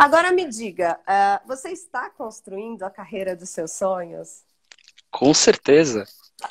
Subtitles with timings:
[0.00, 4.44] Agora me diga, uh, você está construindo a carreira dos seus sonhos?
[5.10, 6.06] Com certeza.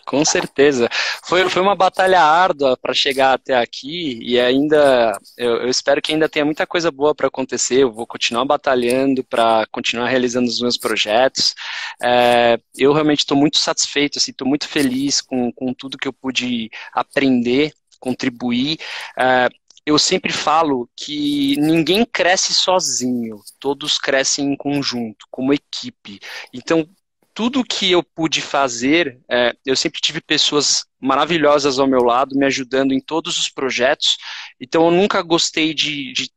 [0.06, 0.88] Com certeza.
[1.26, 6.14] Foi, foi uma batalha árdua para chegar até aqui e ainda eu, eu, espero que
[6.14, 7.78] ainda tenha muita coisa boa para acontecer.
[7.82, 11.56] Eu vou continuar batalhando para continuar realizando os meus projetos.
[12.00, 16.14] É, eu realmente estou muito satisfeito, estou assim, muito feliz com, com tudo que eu
[16.14, 18.78] pude aprender, contribuir.
[19.18, 19.50] É,
[19.90, 26.20] eu sempre falo que ninguém cresce sozinho, todos crescem em conjunto, como equipe.
[26.54, 26.88] Então,
[27.34, 32.46] tudo que eu pude fazer, é, eu sempre tive pessoas maravilhosas ao meu lado, me
[32.46, 34.18] ajudando em todos os projetos.
[34.60, 36.30] Então, eu nunca gostei de, de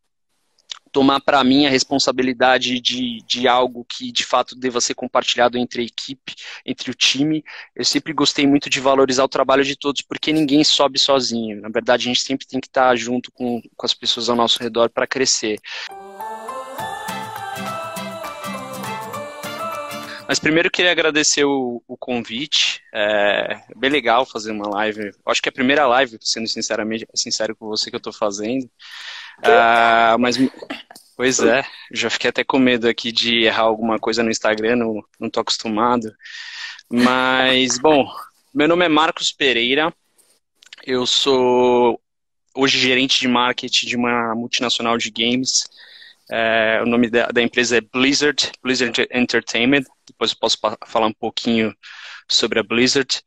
[0.92, 5.80] tomar para mim a responsabilidade de, de algo que de fato deva ser compartilhado entre
[5.80, 7.42] a equipe, entre o time.
[7.74, 11.60] Eu sempre gostei muito de valorizar o trabalho de todos, porque ninguém sobe sozinho.
[11.62, 14.62] Na verdade, a gente sempre tem que estar junto com, com as pessoas ao nosso
[14.62, 15.58] redor para crescer.
[20.28, 22.82] Mas primeiro eu queria agradecer o, o convite.
[22.94, 25.10] É bem legal fazer uma live.
[25.26, 28.70] Acho que é a primeira live, sendo sinceramente sincero com você, que eu estou fazendo.
[29.42, 30.36] Ah, mas,
[31.16, 35.02] pois é, já fiquei até com medo aqui de errar alguma coisa no Instagram, não,
[35.18, 36.12] não tô acostumado.
[36.90, 38.06] Mas, bom,
[38.54, 39.92] meu nome é Marcos Pereira.
[40.84, 42.00] Eu sou
[42.54, 45.64] hoje gerente de marketing de uma multinacional de games.
[46.30, 49.84] É, o nome da, da, empresa é Blizzard, Blizzard Entertainment.
[50.06, 51.74] Depois eu posso falar um pouquinho
[52.28, 53.22] sobre a Blizzard.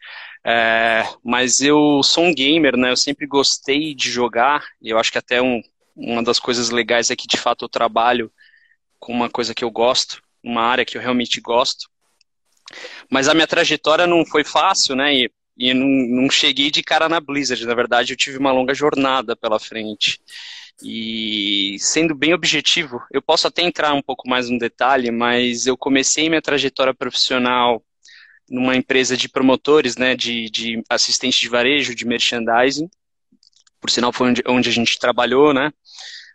[0.46, 2.92] É, mas eu sou um gamer, né?
[2.92, 5.62] Eu sempre gostei de jogar e eu acho que até um,
[5.96, 8.32] uma das coisas legais é que de fato eu trabalho
[9.00, 11.90] com uma coisa que eu gosto, uma área que eu realmente gosto.
[13.10, 15.14] Mas a minha trajetória não foi fácil, né?
[15.14, 15.88] E, e não,
[16.24, 17.66] não cheguei de cara na Blizzard.
[17.66, 20.20] Na verdade, eu tive uma longa jornada pela frente.
[20.84, 25.78] E sendo bem objetivo, eu posso até entrar um pouco mais no detalhe, mas eu
[25.78, 27.82] comecei minha trajetória profissional
[28.50, 32.90] numa empresa de promotores, né, de, de assistente de varejo, de merchandising.
[33.86, 35.72] Por sinal, foi onde, onde a gente trabalhou, né?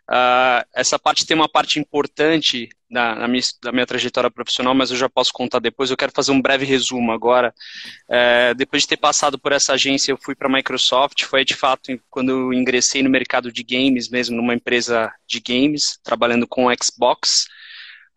[0.09, 4.89] Uh, essa parte tem uma parte importante da, na minha, da minha trajetória profissional, mas
[4.89, 5.91] eu já posso contar depois.
[5.91, 7.53] Eu quero fazer um breve resumo agora.
[8.07, 11.25] Uh, depois de ter passado por essa agência, eu fui para a Microsoft.
[11.25, 15.99] Foi de fato quando eu ingressei no mercado de games, mesmo numa empresa de games,
[16.01, 17.47] trabalhando com Xbox.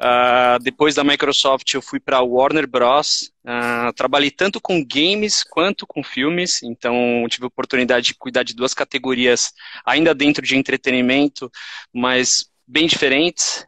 [0.01, 3.31] Uh, depois da Microsoft, eu fui para Warner Bros.
[3.45, 8.55] Uh, trabalhei tanto com games quanto com filmes, então tive a oportunidade de cuidar de
[8.55, 9.53] duas categorias,
[9.85, 11.51] ainda dentro de entretenimento,
[11.93, 13.67] mas bem diferentes.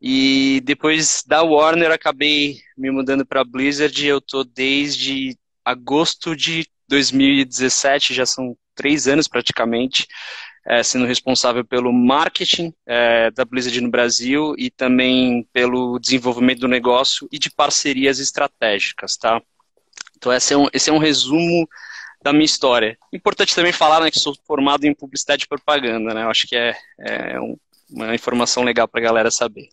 [0.00, 4.06] E depois da Warner, acabei me mudando para Blizzard.
[4.06, 10.06] Eu tô desde agosto de 2017, já são três anos praticamente
[10.66, 16.68] é, sendo responsável pelo marketing é, da Blizzard no Brasil e também pelo desenvolvimento do
[16.68, 19.40] negócio e de parcerias estratégicas, tá?
[20.16, 21.68] Então esse é um, esse é um resumo
[22.20, 22.98] da minha história.
[23.12, 26.24] Importante também falar né, que sou formado em publicidade e propaganda, né?
[26.24, 27.56] Eu acho que é, é um,
[27.88, 29.68] uma informação legal para a galera saber.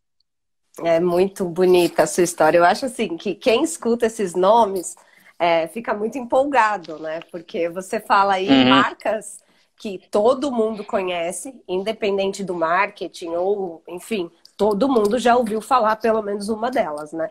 [0.83, 2.57] É muito bonita a sua história.
[2.57, 4.95] Eu acho assim que quem escuta esses nomes
[5.39, 7.21] é, fica muito empolgado, né?
[7.31, 8.69] Porque você fala aí uhum.
[8.69, 9.43] marcas
[9.78, 16.22] que todo mundo conhece, independente do marketing ou, enfim, todo mundo já ouviu falar pelo
[16.22, 17.29] menos uma delas, né?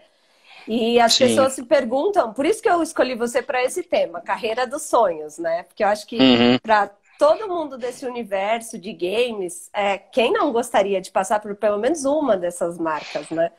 [0.66, 1.26] E as Sim.
[1.26, 5.38] pessoas se perguntam, por isso que eu escolhi você para esse tema, carreira dos sonhos,
[5.38, 5.64] né?
[5.64, 6.58] Porque eu acho que uhum.
[6.62, 11.78] para todo mundo desse universo de games, é, quem não gostaria de passar por pelo
[11.78, 13.50] menos uma dessas marcas, né?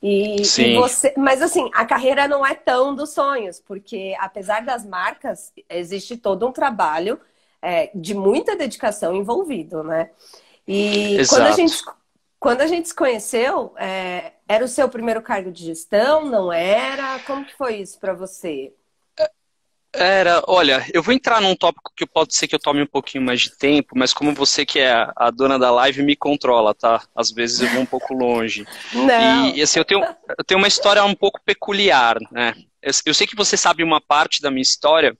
[0.00, 4.86] E, e, você, mas assim, a carreira não é tão dos sonhos, porque apesar das
[4.86, 7.18] marcas, existe todo um trabalho
[7.62, 10.10] é, de muita dedicação envolvido, né?
[10.66, 11.42] E Exato.
[11.42, 11.82] quando a gente
[12.40, 16.24] quando a gente se conheceu, é, era o seu primeiro cargo de gestão?
[16.24, 17.18] Não era?
[17.20, 18.72] Como que foi isso para você?
[19.92, 23.24] Era, olha, eu vou entrar num tópico que pode ser que eu tome um pouquinho
[23.24, 27.02] mais de tempo, mas como você que é a dona da live me controla, tá?
[27.16, 28.66] Às vezes eu vou um pouco longe.
[28.92, 29.48] Não.
[29.48, 32.54] E, assim, eu tenho, eu tenho uma história um pouco peculiar, né?
[32.82, 35.16] Eu, eu sei que você sabe uma parte da minha história,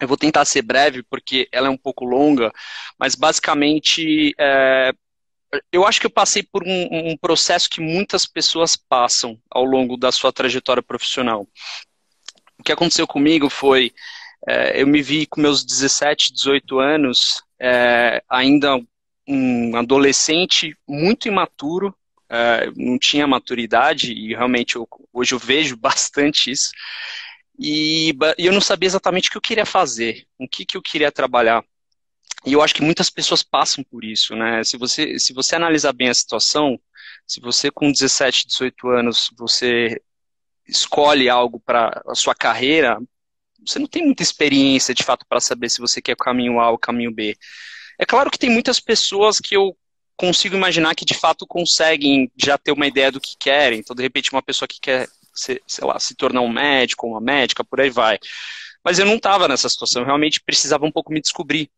[0.00, 2.52] eu vou tentar ser breve porque ela é um pouco longa,
[2.98, 4.92] mas basicamente é,
[5.72, 9.96] eu acho que eu passei por um, um, processo que muitas pessoas passam ao longo
[9.96, 11.46] da sua trajetória profissional.
[12.58, 13.92] O que aconteceu comigo foi,
[14.46, 18.80] é, eu me vi com meus 17, 18 anos, é, ainda
[19.26, 21.94] um adolescente muito imaturo,
[22.30, 26.70] é, não tinha maturidade, e realmente eu, hoje eu vejo bastante isso.
[27.58, 31.10] E, eu não sabia exatamente o que eu queria fazer, o que, que eu queria
[31.10, 31.64] trabalhar.
[32.46, 34.62] E eu acho que muitas pessoas passam por isso, né?
[34.62, 36.78] Se você, se você analisar bem a situação,
[37.26, 40.00] se você com 17, 18 anos, você
[40.66, 42.98] escolhe algo para a sua carreira,
[43.66, 46.68] você não tem muita experiência de fato para saber se você quer o caminho A
[46.68, 47.36] ou o caminho B.
[47.98, 49.76] É claro que tem muitas pessoas que eu
[50.16, 53.80] consigo imaginar que de fato conseguem já ter uma ideia do que querem.
[53.80, 57.64] Então, de repente, uma pessoa que quer, sei lá, se tornar um médico, uma médica,
[57.64, 58.18] por aí vai.
[58.84, 61.70] Mas eu não estava nessa situação, eu realmente precisava um pouco me descobrir.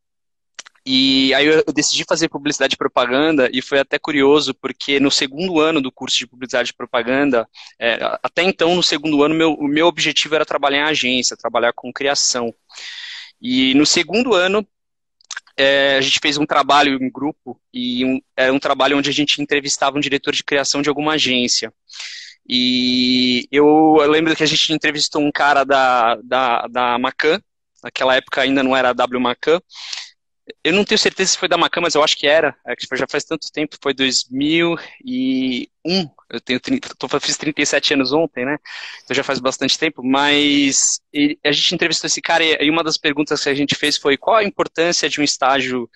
[0.85, 5.61] E aí eu decidi fazer publicidade e propaganda e foi até curioso porque no segundo
[5.61, 7.47] ano do curso de publicidade e propaganda,
[7.79, 11.75] é, até então no segundo ano meu, o meu objetivo era trabalhar em agência, trabalhar
[11.75, 12.55] com criação.
[13.41, 14.67] E no segundo ano
[15.55, 19.12] é, a gente fez um trabalho em grupo e um, era um trabalho onde a
[19.12, 21.73] gente entrevistava um diretor de criação de alguma agência.
[22.49, 27.41] E eu, lembro que a gente entrevistou um cara da, da, da Macan,
[27.83, 29.61] naquela época ainda não era a W Macan,
[30.65, 32.57] eu não tenho certeza se foi da Macam, mas eu acho que era.
[32.67, 35.67] É que já faz tanto tempo, foi 2001.
[36.29, 38.59] Eu tenho 30, tô, fiz 37 anos ontem, né?
[39.05, 40.03] Então já faz bastante tempo.
[40.05, 41.01] Mas
[41.45, 44.37] a gente entrevistou esse cara e uma das perguntas que a gente fez foi qual
[44.37, 45.89] a importância de um estágio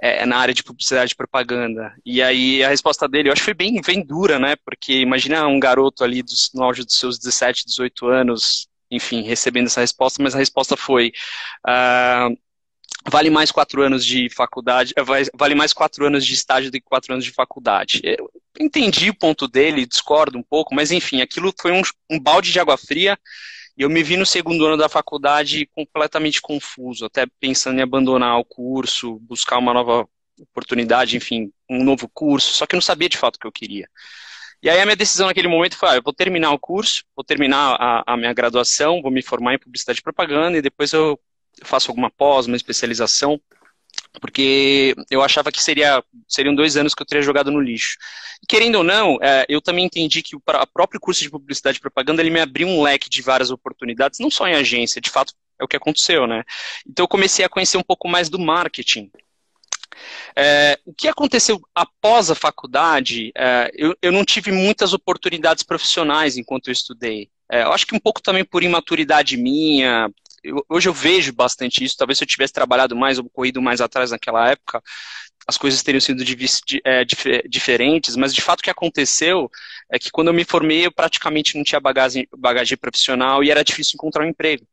[0.00, 1.94] é, na área de publicidade e propaganda.
[2.04, 4.56] E aí a resposta dele, eu acho que foi bem, bem dura, né?
[4.64, 9.66] Porque imagina um garoto ali dos, no auge dos seus 17, 18 anos, enfim, recebendo
[9.66, 11.12] essa resposta, mas a resposta foi.
[11.66, 12.36] Uh,
[13.10, 15.02] vale mais quatro anos de faculdade, eh,
[15.34, 18.00] vale mais quatro anos de estágio do que quatro anos de faculdade.
[18.02, 22.50] Eu entendi o ponto dele, discordo um pouco, mas enfim, aquilo foi um, um balde
[22.50, 23.18] de água fria
[23.76, 28.38] e eu me vi no segundo ano da faculdade completamente confuso, até pensando em abandonar
[28.38, 30.08] o curso, buscar uma nova
[30.40, 33.52] oportunidade, enfim, um novo curso, só que eu não sabia de fato o que eu
[33.52, 33.88] queria.
[34.62, 37.24] E aí a minha decisão naquele momento foi, ah, eu vou terminar o curso, vou
[37.24, 41.20] terminar a, a minha graduação, vou me formar em publicidade e propaganda e depois eu
[41.62, 43.40] faço alguma pós, uma especialização,
[44.20, 47.96] porque eu achava que seria, seriam dois anos que eu teria jogado no lixo.
[48.48, 52.22] Querendo ou não, é, eu também entendi que o próprio curso de publicidade e propaganda
[52.22, 55.64] ele me abriu um leque de várias oportunidades, não só em agência, de fato é
[55.64, 56.42] o que aconteceu, né?
[56.86, 59.10] Então eu comecei a conhecer um pouco mais do marketing.
[60.36, 66.36] É, o que aconteceu após a faculdade, é, eu, eu não tive muitas oportunidades profissionais
[66.36, 67.30] enquanto eu estudei.
[67.50, 70.10] É, eu acho que um pouco também por imaturidade minha,
[70.44, 71.96] eu, hoje eu vejo bastante isso.
[71.96, 74.82] Talvez se eu tivesse trabalhado mais ou corrido mais atrás naquela época,
[75.46, 76.22] as coisas teriam sido
[76.84, 77.04] é,
[77.48, 79.50] diferentes, mas de fato o que aconteceu
[79.90, 83.64] é que quando eu me formei, eu praticamente não tinha bagagem, bagagem profissional e era
[83.64, 84.66] difícil encontrar um emprego.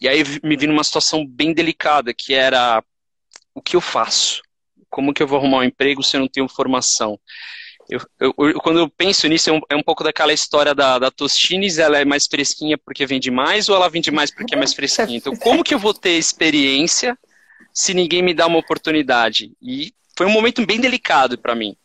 [0.00, 2.82] E aí me vi numa situação bem delicada, que era
[3.54, 4.42] o que eu faço?
[4.88, 7.18] Como que eu vou arrumar um emprego se eu não tenho formação?
[7.88, 10.98] Eu, eu, eu, quando eu penso nisso, é um, é um pouco daquela história da,
[10.98, 14.58] da Tostines, ela é mais fresquinha porque vende mais ou ela vende mais porque é
[14.58, 15.16] mais fresquinha?
[15.16, 17.16] Então, como que eu vou ter experiência
[17.72, 19.52] se ninguém me dá uma oportunidade?
[19.62, 21.76] E foi um momento bem delicado para mim.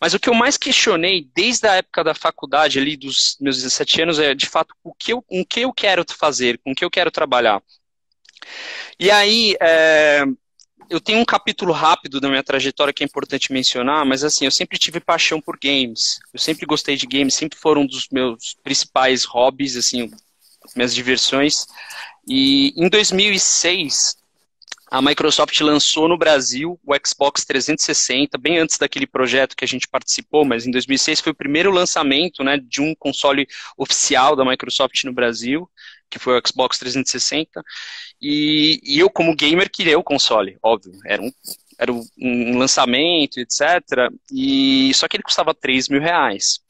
[0.00, 4.02] Mas o que eu mais questionei desde a época da faculdade, ali dos meus 17
[4.02, 6.90] anos, é de fato o que eu, com que eu quero fazer, com que eu
[6.90, 7.62] quero trabalhar.
[8.98, 10.24] E aí, é,
[10.90, 14.50] eu tenho um capítulo rápido da minha trajetória que é importante mencionar, mas assim, eu
[14.50, 16.18] sempre tive paixão por games.
[16.34, 20.10] Eu sempre gostei de games, sempre foram um dos meus principais hobbies, assim,
[20.74, 21.66] minhas diversões.
[22.28, 24.16] E em 2006,
[24.90, 29.86] a Microsoft lançou no Brasil o Xbox 360, bem antes daquele projeto que a gente
[29.86, 33.46] participou, mas em 2006 foi o primeiro lançamento né, de um console
[33.78, 35.70] oficial da Microsoft no Brasil,
[36.10, 37.62] que foi o Xbox 360.
[38.20, 40.92] E, e eu, como gamer, queria o console, óbvio.
[41.06, 41.32] Era um,
[41.78, 44.10] era um lançamento, etc.
[44.32, 46.60] E, só que ele custava 3 mil reais.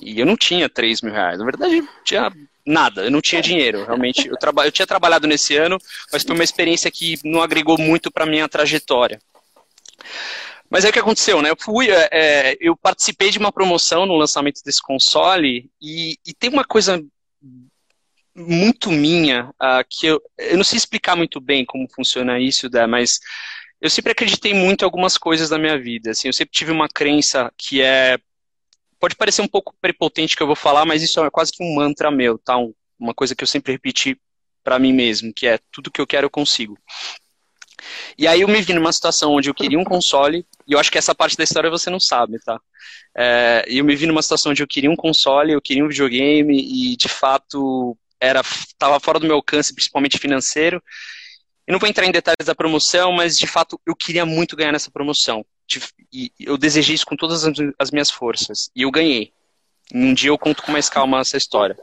[0.00, 1.38] E eu não tinha 3 mil reais.
[1.38, 2.32] Na verdade, tinha
[2.66, 3.84] nada, eu não tinha dinheiro.
[3.84, 5.78] Realmente, eu, traba eu tinha trabalhado nesse ano,
[6.12, 9.18] mas foi uma experiência que não agregou muito para minha trajetória.
[10.70, 11.50] Mas aí o que aconteceu, né?
[11.50, 16.32] Eu fui, é, é, eu participei de uma promoção no lançamento desse console e, e
[16.32, 17.00] tem uma coisa
[18.34, 22.86] muito minha uh, que eu, eu não sei explicar muito bem como funciona isso, né,
[22.86, 23.20] mas
[23.80, 26.12] eu sempre acreditei muito em algumas coisas da minha vida.
[26.12, 28.18] Assim, eu sempre tive uma crença que é
[28.98, 31.74] pode parecer um pouco prepotente que eu vou falar, mas isso é quase que um
[31.74, 32.56] mantra meu, tá?
[32.56, 34.18] Um, uma coisa que eu sempre repeti
[34.62, 36.78] para mim mesmo, que é tudo que eu quero eu consigo.
[38.16, 40.90] E aí eu me vi numa situação onde eu queria um console, e eu acho
[40.90, 42.58] que essa parte da história você não sabe, tá?
[43.14, 46.56] É, eu me vi numa situação onde eu queria um console, eu queria um videogame,
[46.56, 50.82] e de fato era estava fora do meu alcance, principalmente financeiro.
[51.66, 54.72] Eu não vou entrar em detalhes da promoção, mas de fato eu queria muito ganhar
[54.72, 55.44] nessa promoção.
[56.12, 57.44] E eu desejei isso com todas
[57.78, 58.70] as minhas forças.
[58.76, 59.32] E eu ganhei.
[59.92, 61.76] Um dia eu conto com mais calma essa história.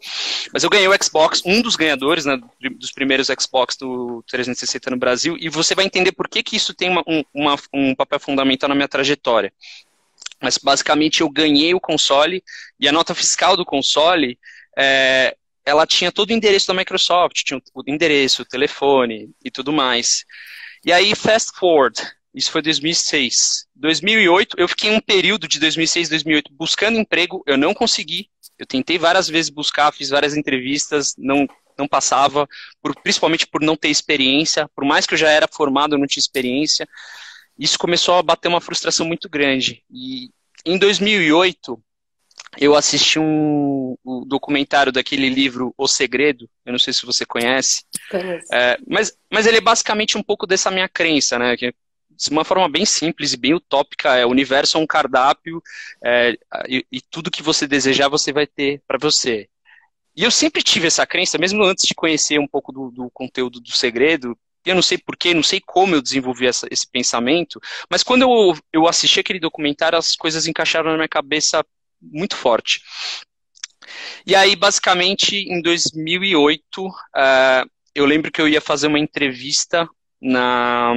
[0.54, 2.40] Mas eu ganhei o Xbox, um dos ganhadores, né,
[2.76, 6.74] dos primeiros Xbox do 360 no Brasil, e você vai entender por que, que isso
[6.74, 9.54] tem uma, um, uma, um papel fundamental na minha trajetória.
[10.42, 12.44] Mas basicamente eu ganhei o console
[12.80, 14.38] e a nota fiscal do console
[14.76, 19.72] é, ela tinha todo o endereço da Microsoft, tinha o endereço, o telefone e tudo
[19.72, 20.26] mais.
[20.84, 22.02] E aí, fast forward,
[22.34, 23.68] isso foi 2006.
[23.76, 28.30] 2008, eu fiquei um período de 2006, 2008 buscando emprego, eu não consegui.
[28.58, 32.48] Eu tentei várias vezes buscar, fiz várias entrevistas, não não passava,
[32.82, 34.70] por, principalmente por não ter experiência.
[34.76, 36.88] Por mais que eu já era formado, eu não tinha experiência.
[37.58, 39.84] Isso começou a bater uma frustração muito grande.
[39.90, 40.30] E
[40.66, 41.82] em 2008,
[42.60, 47.84] eu assisti um, um, documentário daquele livro O Segredo, eu não sei se você conhece,
[48.52, 51.74] é, mas, mas ele é basicamente um pouco dessa minha crença, né, que
[52.10, 55.62] de uma forma bem simples e bem utópica, é, o universo é um cardápio
[56.04, 59.48] é, e, e, tudo que você desejar você vai ter para você.
[60.16, 63.60] E eu sempre tive essa crença, mesmo antes de conhecer um pouco do, do conteúdo
[63.60, 68.04] do Segredo, eu não sei porquê, não sei como eu desenvolvi essa, esse pensamento, mas
[68.04, 71.66] quando eu, eu assisti aquele documentário, as coisas encaixaram na minha cabeça
[72.02, 72.82] muito forte.
[74.26, 79.88] E aí, basicamente, em 2008, uh, eh, eu lembro que eu ia fazer uma entrevista
[80.22, 80.94] na,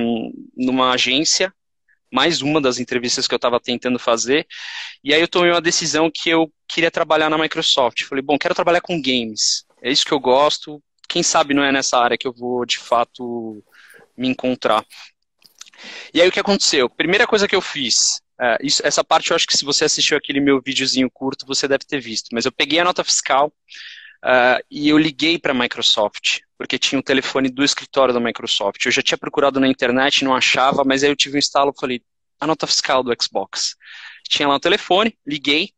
[0.56, 1.52] numa agência,
[2.12, 4.46] mais uma das entrevistas que eu estava tentando fazer,
[5.02, 8.04] e aí eu tomei uma decisão que eu queria trabalhar na Microsoft.
[8.04, 11.72] Falei, bom, quero trabalhar com games, é isso que eu gosto, quem sabe não é
[11.72, 13.62] nessa área que eu vou, de fato,
[14.16, 14.84] me encontrar.
[16.12, 16.88] E aí o que aconteceu?
[16.88, 20.18] Primeira coisa que eu fiz, é, isso, essa parte eu acho que se você assistiu
[20.18, 22.28] aquele meu videozinho curto, você deve ter visto.
[22.30, 23.50] Mas eu peguei a nota fiscal
[24.22, 28.84] uh, e eu liguei para a Microsoft, porque tinha um telefone do escritório da Microsoft.
[28.84, 31.80] Eu já tinha procurado na internet, não achava, mas aí eu tive um instalo e
[31.80, 32.02] falei,
[32.38, 33.76] a nota fiscal do Xbox.
[34.28, 35.70] Tinha lá o telefone, liguei,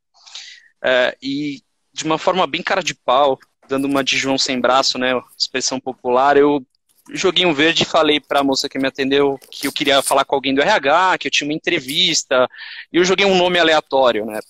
[0.83, 4.99] uh, e de uma forma bem cara de pau, dando uma de João sem braço,
[4.99, 6.67] né, expressão popular, eu
[7.11, 10.25] joguei um verde e falei para a moça que me atendeu que eu queria falar
[10.25, 12.49] com alguém do RH, que eu tinha uma entrevista,
[12.93, 14.41] e eu joguei um nome aleatório, né?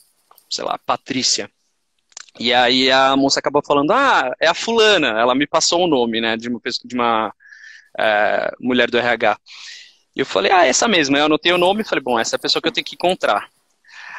[0.49, 1.51] Sei lá, Patrícia.
[2.39, 6.21] E aí a moça acabou falando, ah, é a fulana, ela me passou o nome,
[6.21, 7.33] né, de uma, de uma
[7.99, 9.39] é, mulher do RH.
[10.15, 11.19] E eu falei, ah, essa mesma.
[11.19, 12.95] Eu anotei o nome e falei, bom, essa é a pessoa que eu tenho que
[12.95, 13.49] encontrar.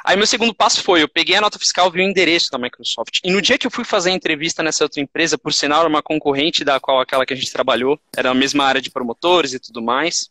[0.08, 3.20] Aí meu segundo passo foi, eu peguei a nota fiscal, vi o endereço da Microsoft.
[3.26, 5.90] E no dia que eu fui fazer a entrevista nessa outra empresa, por sinal era
[5.90, 9.54] uma concorrente da qual aquela que a gente trabalhou, era a mesma área de promotores
[9.54, 10.30] e tudo mais.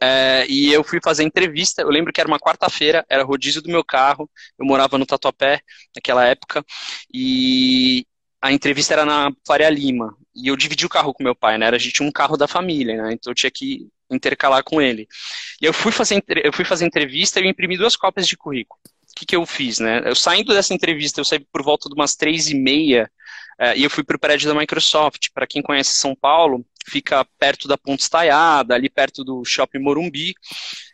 [0.00, 3.60] É, e eu fui fazer a entrevista, eu lembro que era uma quarta-feira, era rodízio
[3.60, 4.26] do meu carro,
[4.58, 5.60] eu morava no Tatuapé
[5.94, 6.64] naquela época,
[7.12, 8.06] e
[8.40, 11.68] a entrevista era na Faria Lima, e eu dividi o carro com meu pai, né,
[11.68, 15.08] a gente tinha um carro da família, né, então eu tinha que intercalar com ele.
[15.60, 18.80] E eu fui fazer, eu fui fazer entrevista e eu imprimi duas cópias de currículo.
[18.84, 20.02] O que, que eu fiz, né?
[20.04, 23.10] Eu saindo dessa entrevista, eu saí por volta de umas três e meia
[23.60, 25.28] uh, e eu fui para o prédio da Microsoft.
[25.32, 30.34] Para quem conhece São Paulo, fica perto da Ponte Estaiada, ali perto do Shopping Morumbi.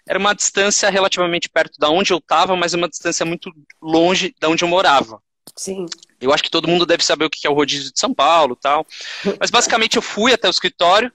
[0.08, 4.48] Era uma distância relativamente perto da onde eu estava, mas uma distância muito longe da
[4.48, 5.20] onde eu morava.
[5.56, 5.86] Sim.
[6.20, 8.56] Eu acho que todo mundo deve saber o que é o rodízio de São Paulo
[8.56, 8.86] tal.
[9.38, 11.12] Mas basicamente eu fui até o escritório,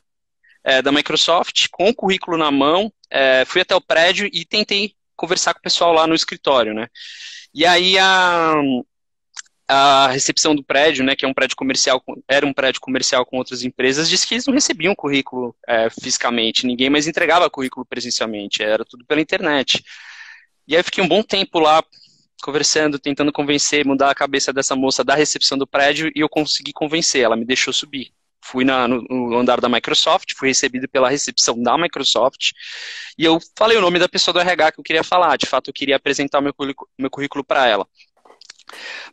[0.67, 4.93] é, da Microsoft, com o currículo na mão, é, fui até o prédio e tentei
[5.15, 6.89] conversar com o pessoal lá no escritório, né?
[7.53, 8.53] E aí a,
[9.65, 13.37] a recepção do prédio, né, que é um prédio comercial, era um prédio comercial com
[13.37, 18.61] outras empresas, disse que eles não recebiam currículo é, fisicamente, ninguém mais entregava currículo presencialmente,
[18.61, 19.81] era tudo pela internet.
[20.67, 21.81] E aí eu fiquei um bom tempo lá
[22.43, 26.73] conversando, tentando convencer, mudar a cabeça dessa moça da recepção do prédio e eu consegui
[26.73, 28.11] convencer, ela me deixou subir
[28.47, 32.51] fui na, no, no, andar da Microsoft, fui recebido pela recepção da Microsoft,
[33.17, 35.69] e eu falei o nome da pessoa do RH que eu queria falar, de fato
[35.69, 37.87] eu queria apresentar meu currículo, meu currículo para ela.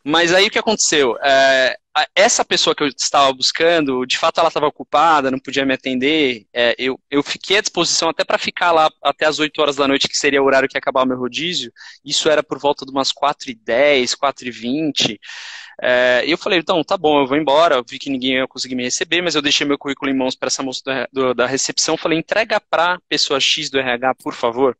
[0.04, 1.16] Mas aí o que aconteceu?
[1.22, 1.76] É,
[2.14, 6.44] essa pessoa que eu estava buscando, de fato ela estava ocupada, não podia me atender,
[6.52, 9.86] é, eu, eu fiquei à disposição até para ficar lá até as 8 horas da
[9.86, 11.72] noite, que seria o horário que ia acabar o meu rodízio,
[12.04, 15.18] isso era por volta de umas 4h10, 4h20,
[15.82, 17.76] é, e eu falei, então, tá bom, eu vou embora.
[17.76, 20.34] Eu vi que ninguém ia conseguir me receber, mas eu deixei meu currículo em mãos
[20.34, 21.96] para essa moça do, do, da recepção.
[21.96, 24.76] Falei, entrega para pessoa X do RH, por favor.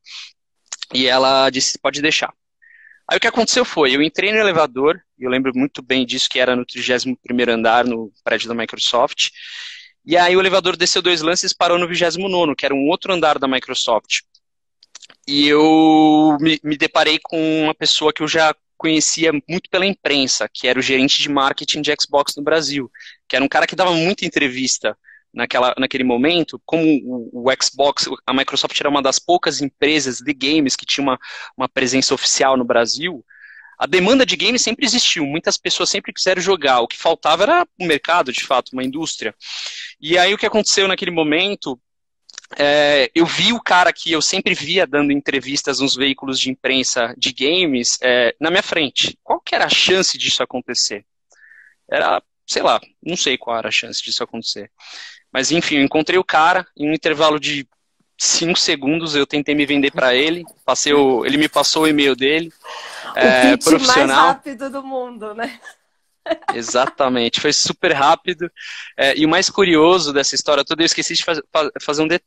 [0.92, 2.32] E ela disse, pode deixar.
[3.08, 6.28] Aí o que aconteceu foi, eu entrei no elevador, e eu lembro muito bem disso,
[6.28, 9.28] que era no 31º andar, no prédio da Microsoft,
[10.06, 13.12] e aí o elevador desceu dois lances e parou no 29º, que era um outro
[13.12, 14.20] andar da Microsoft.
[15.26, 20.48] E eu me, me deparei com uma pessoa que eu já conhecia muito pela imprensa,
[20.52, 22.90] que era o gerente de marketing de Xbox no Brasil,
[23.28, 24.96] que era um cara que dava muita entrevista
[25.32, 30.32] naquela, naquele momento, como o, o, Xbox, a Microsoft era uma das poucas empresas de
[30.32, 31.18] games que tinha uma,
[31.56, 33.24] uma presença oficial no Brasil,
[33.78, 37.66] a demanda de games sempre existiu, muitas pessoas sempre quiseram jogar, o que faltava era
[37.78, 39.34] o mercado, de fato, uma indústria.
[40.00, 41.78] E aí o que aconteceu naquele momento,
[42.58, 47.14] é, eu vi o cara que eu sempre via dando entrevistas nos veículos de imprensa
[47.16, 49.18] de games é, na minha frente.
[49.22, 51.04] Qual que era a chance disso acontecer?
[51.90, 54.70] Era, sei lá, não sei qual era a chance disso acontecer.
[55.32, 57.66] Mas enfim, eu encontrei o cara em um intervalo de
[58.16, 62.14] cinco segundos eu tentei me vender para ele, passei o, ele me passou o e-mail
[62.14, 62.52] dele.
[63.14, 64.06] O é, profissional.
[64.06, 65.58] mais rápido do mundo, né?
[66.54, 68.50] Exatamente, foi super rápido.
[68.96, 71.40] É, e o mais curioso dessa história toda, eu esqueci de faz,
[71.82, 72.20] fazer, um de,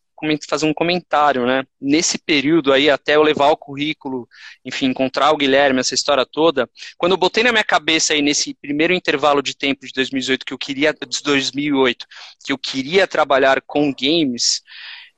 [0.50, 1.64] fazer um comentário, né?
[1.80, 4.28] Nesse período aí, até eu levar o currículo,
[4.64, 8.54] enfim, encontrar o Guilherme, essa história toda, quando eu botei na minha cabeça aí nesse
[8.54, 12.06] primeiro intervalo de tempo de 2018 que eu queria, de 2008,
[12.46, 14.62] que eu queria trabalhar com games,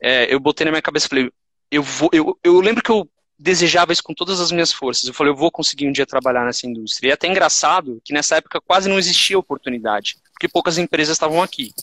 [0.02, 1.30] é, eu botei na minha cabeça, falei,
[1.72, 5.08] eu vou, eu, eu lembro que eu desejava isso com todas as minhas forças.
[5.08, 7.08] Eu falei, eu vou conseguir um dia trabalhar nessa indústria.
[7.08, 11.44] E é até engraçado que nessa época quase não existia oportunidade, porque poucas empresas estavam
[11.44, 11.74] aqui.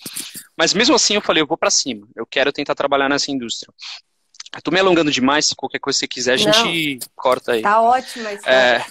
[0.57, 2.09] Mas mesmo assim eu falei, eu vou para cima.
[2.17, 3.71] Eu quero tentar trabalhar nessa indústria.
[4.55, 7.53] Eu tô me alongando demais, se qualquer coisa que você quiser, a gente não, corta
[7.53, 7.61] aí.
[7.61, 8.49] Tá ótimo isso.
[8.49, 8.83] É...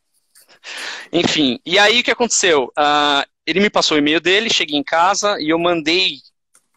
[1.10, 2.64] Enfim, e aí o que aconteceu?
[2.78, 6.18] Uh, ele me passou o e-mail dele, cheguei em casa e eu mandei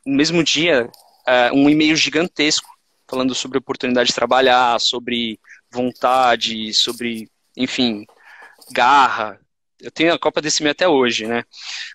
[0.06, 0.90] no mesmo dia
[1.28, 2.70] uh, um e-mail gigantesco
[3.10, 5.38] falando sobre oportunidade de trabalhar, sobre
[5.70, 8.06] vontade, sobre, enfim,
[8.72, 9.38] garra.
[9.84, 11.44] Eu tenho a cópia desse e-mail até hoje, né?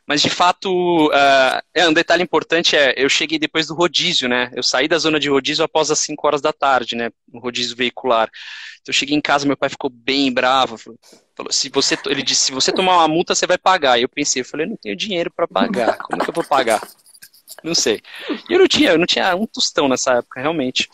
[0.07, 4.51] Mas de fato, uh, é, um detalhe importante é, eu cheguei depois do rodízio, né?
[4.55, 7.11] Eu saí da zona de rodízio após as 5 horas da tarde, né?
[7.33, 8.29] No rodízio veicular.
[8.83, 10.77] Então eu cheguei em casa, meu pai ficou bem bravo.
[11.35, 13.99] Falou, se você, ele disse, se você tomar uma multa, você vai pagar.
[13.99, 15.97] E eu pensei, eu falei, eu não tenho dinheiro para pagar.
[15.99, 16.87] Como é que eu vou pagar?
[17.65, 18.01] Não sei.
[18.49, 20.89] E eu não tinha, eu não tinha um tostão nessa época, realmente.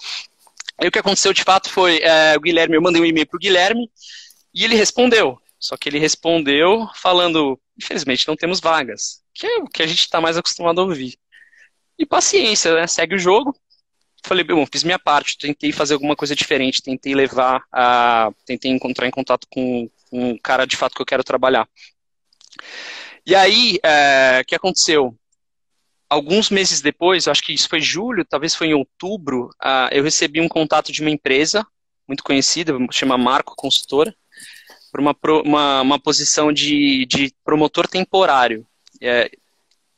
[0.78, 3.38] Aí o que aconteceu de fato foi, é, o Guilherme, eu mandei um e-mail pro
[3.38, 3.90] Guilherme
[4.54, 5.40] e ele respondeu.
[5.64, 10.00] Só que ele respondeu falando, infelizmente não temos vagas, que é o que a gente
[10.00, 11.16] está mais acostumado a ouvir.
[11.98, 12.86] E paciência, né?
[12.86, 13.56] Segue o jogo.
[14.22, 18.30] Falei, bom, fiz minha parte, tentei fazer alguma coisa diferente, tentei levar a.
[18.44, 21.66] tentei encontrar em contato com um cara de fato que eu quero trabalhar.
[23.26, 25.16] E aí, é, o que aconteceu?
[26.10, 30.40] alguns meses depois, acho que isso foi julho, talvez foi em outubro, uh, eu recebi
[30.40, 31.66] um contato de uma empresa
[32.06, 34.14] muito conhecida, chama Marco Consultora,
[34.94, 38.64] para uma, uma, uma, posição de, de promotor temporário.
[39.00, 39.28] É,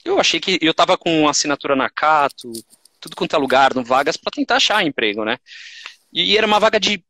[0.02, 2.50] eu achei que eu estava com assinatura na Cato,
[2.98, 5.36] tudo quanto é lugar, no vagas, para tentar achar emprego, né?
[6.10, 7.04] E era uma vaga de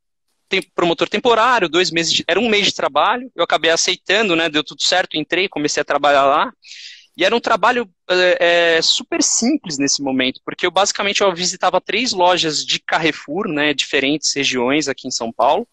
[0.75, 4.49] promotor temporário, dois meses, de, era um mês de trabalho, eu acabei aceitando, né?
[4.49, 6.53] Deu tudo certo, entrei, comecei a trabalhar lá.
[7.17, 12.13] E era um trabalho é, super simples nesse momento, porque eu basicamente eu visitava três
[12.13, 15.67] lojas de Carrefour, né, diferentes regiões aqui em São Paulo.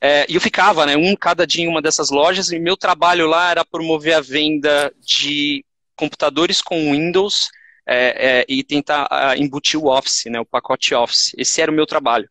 [0.00, 3.26] É, e eu ficava, né, um cada dia em uma dessas lojas, e meu trabalho
[3.26, 5.64] lá era promover a venda de
[5.96, 7.50] computadores com Windows
[7.86, 11.32] é, é, e tentar embutir o Office, né, o pacote Office.
[11.36, 12.28] Esse era o meu trabalho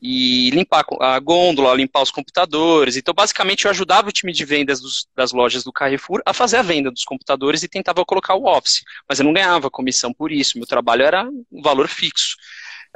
[0.00, 2.96] e limpar a gôndola, limpar os computadores.
[2.96, 6.58] Então, basicamente, eu ajudava o time de vendas dos, das lojas do Carrefour a fazer
[6.58, 8.82] a venda dos computadores e tentava colocar o Office.
[9.08, 12.36] Mas eu não ganhava comissão por isso, meu trabalho era um valor fixo.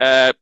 [0.01, 0.33] É,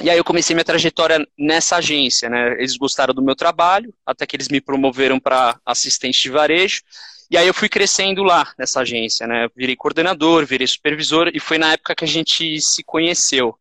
[0.00, 2.52] e aí eu comecei minha trajetória nessa agência, né?
[2.58, 6.82] Eles gostaram do meu trabalho, até que eles me promoveram para assistente de varejo.
[7.30, 9.48] E aí eu fui crescendo lá nessa agência, né?
[9.56, 13.56] Virei coordenador, virei supervisor e foi na época que a gente se conheceu.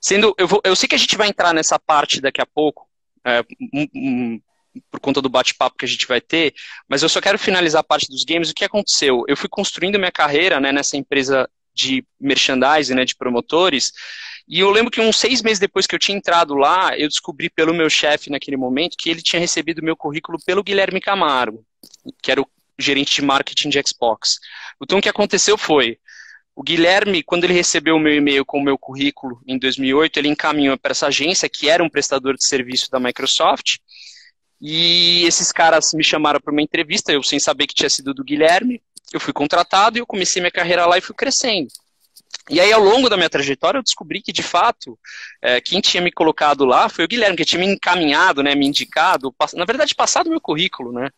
[0.00, 2.88] Sendo, eu, vou, eu sei que a gente vai entrar nessa parte daqui a pouco,
[3.24, 4.40] é, um, um,
[4.90, 6.54] por conta do bate-papo que a gente vai ter,
[6.88, 8.50] mas eu só quero finalizar a parte dos games.
[8.50, 9.24] O que aconteceu?
[9.26, 13.92] Eu fui construindo minha carreira né, nessa empresa de merchandising, né, de promotores,
[14.48, 17.50] e eu lembro que uns seis meses depois que eu tinha entrado lá, eu descobri
[17.50, 21.64] pelo meu chefe naquele momento que ele tinha recebido meu currículo pelo Guilherme Camargo,
[22.22, 22.46] que era o
[22.78, 24.38] gerente de marketing de Xbox.
[24.80, 25.98] Então o que aconteceu foi,
[26.54, 30.28] o Guilherme, quando ele recebeu o meu e-mail com o meu currículo em 2008, ele
[30.28, 33.78] encaminhou para essa agência, que era um prestador de serviço da Microsoft,
[34.60, 38.24] e esses caras me chamaram para uma entrevista, eu sem saber que tinha sido do
[38.24, 38.80] Guilherme,
[39.12, 41.68] eu fui contratado e eu comecei minha carreira lá e fui crescendo.
[42.48, 44.98] E aí, ao longo da minha trajetória, eu descobri que, de fato,
[45.42, 48.66] é, quem tinha me colocado lá foi o Guilherme, que tinha me encaminhado, né, me
[48.66, 51.10] indicado, na verdade, passado meu currículo, né.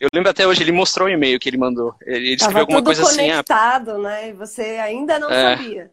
[0.00, 1.94] Eu lembro até hoje, ele mostrou o e-mail que ele mandou.
[2.02, 3.30] Ele escreveu alguma coisa assim.
[3.30, 4.30] Ah, conectado, né?
[4.30, 5.90] E você ainda não é, sabia.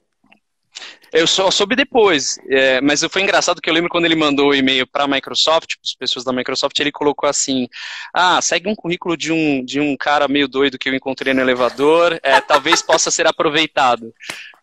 [1.14, 4.56] Eu só soube depois, é, mas foi engraçado que eu lembro quando ele mandou o
[4.56, 7.68] e-mail para a Microsoft, para as pessoas da Microsoft, ele colocou assim:
[8.14, 11.42] Ah, segue um currículo de um, de um cara meio doido que eu encontrei no
[11.42, 14.14] elevador, é, talvez possa ser aproveitado.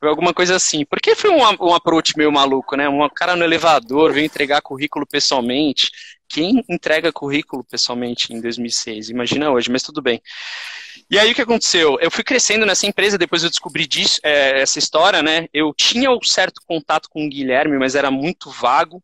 [0.00, 0.86] Foi alguma coisa assim.
[0.86, 2.88] Porque foi um, um approach meio maluco, né?
[2.88, 5.90] Um cara no elevador veio entregar currículo pessoalmente.
[6.26, 9.10] quem entrega currículo pessoalmente em 2006?
[9.10, 10.22] Imagina hoje, mas tudo bem.
[11.10, 11.98] E aí o que aconteceu?
[12.00, 15.46] Eu fui crescendo nessa empresa, depois eu descobri disso, é, essa história, né?
[15.54, 19.02] Eu tinha um certo contato com o Guilherme, mas era muito vago.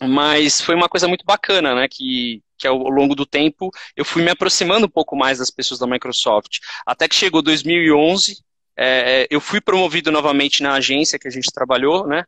[0.00, 1.88] Mas foi uma coisa muito bacana, né?
[1.90, 5.80] Que, que ao longo do tempo eu fui me aproximando um pouco mais das pessoas
[5.80, 6.58] da Microsoft.
[6.84, 8.38] Até que chegou 2011,
[8.76, 12.24] é, eu fui promovido novamente na agência que a gente trabalhou, né?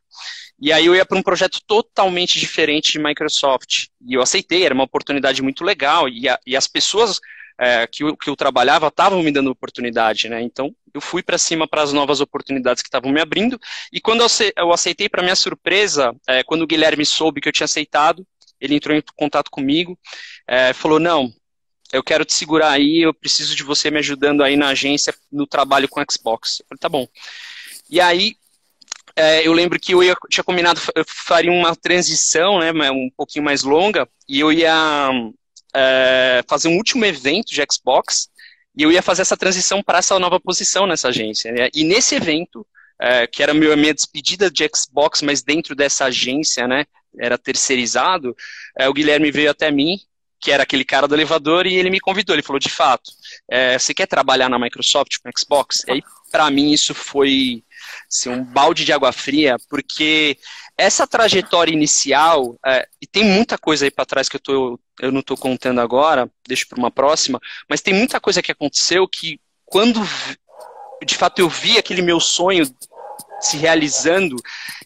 [0.58, 3.88] E aí eu ia para um projeto totalmente diferente de Microsoft.
[4.08, 6.08] E eu aceitei, era uma oportunidade muito legal.
[6.08, 7.20] E, a, e as pessoas
[7.58, 10.42] é, que, eu, que eu trabalhava estavam me dando oportunidade, né?
[10.42, 13.58] Então eu fui para cima para as novas oportunidades que estavam me abrindo.
[13.92, 14.20] E quando
[14.56, 18.26] eu aceitei, para minha surpresa, é, quando o Guilherme soube que eu tinha aceitado,
[18.60, 19.98] ele entrou em contato comigo,
[20.46, 21.32] é, falou: Não,
[21.92, 25.46] eu quero te segurar aí, eu preciso de você me ajudando aí na agência, no
[25.46, 26.60] trabalho com Xbox.
[26.60, 27.06] Eu falei, tá bom.
[27.88, 28.36] E aí,
[29.14, 33.44] é, eu lembro que eu ia, tinha combinado, eu faria uma transição, né, um pouquinho
[33.44, 35.10] mais longa, e eu ia
[35.76, 38.30] é, fazer um último evento de Xbox,
[38.74, 41.52] e eu ia fazer essa transição para essa nova posição nessa agência.
[41.52, 41.68] Né?
[41.74, 42.66] E nesse evento,
[42.98, 46.86] é, que era a minha despedida de Xbox, mas dentro dessa agência, né,
[47.18, 48.34] era terceirizado,
[48.78, 49.98] é, o Guilherme veio até mim,
[50.40, 52.34] que era aquele cara do elevador, e ele me convidou.
[52.34, 53.10] Ele falou: de fato,
[53.50, 55.82] é, você quer trabalhar na Microsoft com Xbox?
[55.86, 57.64] E aí, para mim, isso foi
[58.10, 60.36] assim, um balde de água fria, porque
[60.78, 65.10] essa trajetória inicial, é, e tem muita coisa aí para trás que eu, tô, eu
[65.10, 69.40] não estou contando agora, deixo para uma próxima, mas tem muita coisa que aconteceu que,
[69.64, 70.00] quando
[71.04, 72.64] de fato eu vi aquele meu sonho
[73.40, 74.36] se realizando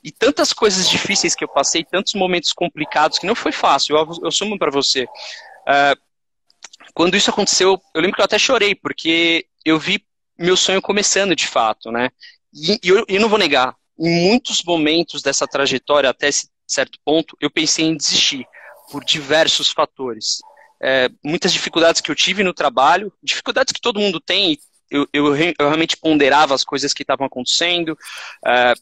[0.02, 3.96] e tantas coisas difíceis que eu passei, tantos momentos complicados que não foi fácil.
[3.96, 5.04] Eu, eu sumo para você.
[5.04, 6.10] Uh,
[6.94, 10.04] quando isso aconteceu, eu lembro que eu até chorei porque eu vi
[10.38, 12.10] meu sonho começando de fato, né?
[12.52, 16.98] E, e eu, eu não vou negar, em muitos momentos dessa trajetória até esse certo
[17.04, 18.46] ponto, eu pensei em desistir
[18.90, 20.38] por diversos fatores.
[20.82, 24.58] É, muitas dificuldades que eu tive no trabalho, dificuldades que todo mundo tem,
[24.90, 27.96] eu, eu, eu realmente ponderava as coisas que estavam acontecendo.
[28.46, 28.74] É,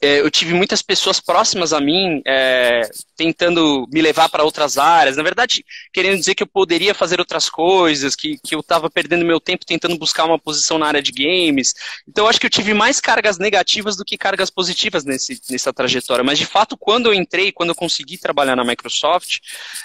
[0.00, 2.82] é, eu tive muitas pessoas próximas a mim é,
[3.16, 5.16] tentando me levar para outras áreas.
[5.16, 9.24] Na verdade, querendo dizer que eu poderia fazer outras coisas, que, que eu estava perdendo
[9.24, 11.74] meu tempo tentando buscar uma posição na área de games.
[12.08, 16.24] Então, acho que eu tive mais cargas negativas do que cargas positivas nesse, nessa trajetória.
[16.24, 19.38] Mas, de fato, quando eu entrei, quando eu consegui trabalhar na Microsoft,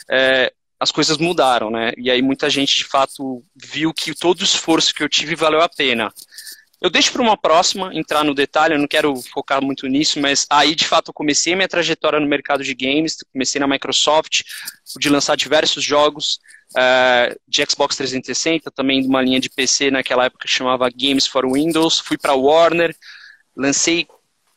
[0.10, 1.94] é, as coisas mudaram, né?
[1.98, 5.62] E aí muita gente, de fato, viu que todo o esforço que eu tive valeu
[5.62, 6.14] a pena.
[6.82, 10.46] Eu deixo para uma próxima entrar no detalhe, eu não quero focar muito nisso, mas
[10.50, 14.42] aí de fato eu comecei minha trajetória no mercado de games, comecei na Microsoft,
[15.00, 16.40] de lançar diversos jogos
[16.74, 21.26] uh, de Xbox 360, também de uma linha de PC naquela época que chamava Games
[21.26, 22.96] for Windows, fui para Warner,
[23.56, 24.08] lancei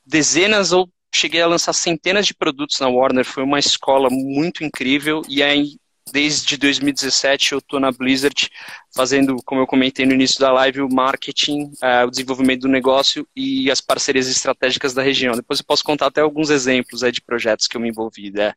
[0.05, 5.23] dezenas ou cheguei a lançar centenas de produtos na Warner, foi uma escola muito incrível
[5.29, 5.77] e aí
[6.13, 8.51] desde 2017 eu estou na Blizzard
[8.95, 13.27] fazendo, como eu comentei no início da live, o marketing, uh, o desenvolvimento do negócio
[13.35, 15.35] e as parcerias estratégicas da região.
[15.35, 18.31] Depois eu posso contar até alguns exemplos aí de projetos que eu me envolvi.
[18.31, 18.55] Né?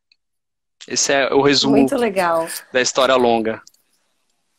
[0.87, 1.85] Esse é o resumo
[2.71, 3.61] da história longa.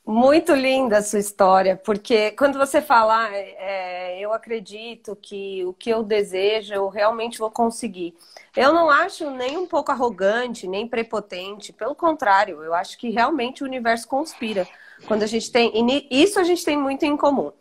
[0.05, 5.73] Muito linda a sua história, porque quando você fala, ah, é, eu acredito que o
[5.73, 8.13] que eu desejo eu realmente vou conseguir.
[8.57, 13.63] Eu não acho nem um pouco arrogante, nem prepotente, pelo contrário, eu acho que realmente
[13.63, 14.67] o universo conspira.
[15.07, 15.73] Quando a gente tem.
[16.11, 17.53] Isso a gente tem muito em comum.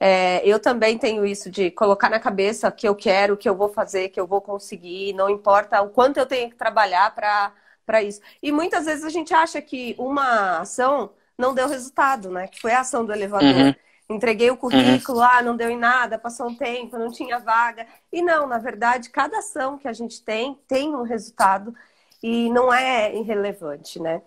[0.00, 3.68] É, eu também tenho isso de colocar na cabeça que eu quero, que eu vou
[3.68, 8.20] fazer, que eu vou conseguir, não importa o quanto eu tenho que trabalhar para isso.
[8.42, 12.46] E muitas vezes a gente acha que uma ação não deu resultado, né?
[12.48, 13.48] Que foi a ação do elevador.
[13.48, 13.74] Uhum.
[14.08, 15.24] Entreguei o currículo, uhum.
[15.24, 17.86] ah, não deu em nada, passou um tempo, não tinha vaga.
[18.12, 21.74] E não, na verdade, cada ação que a gente tem tem um resultado
[22.22, 24.22] e não é irrelevante, né?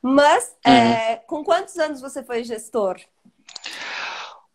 [0.00, 0.72] Mas, uhum.
[0.72, 2.98] é, com quantos anos você foi gestor?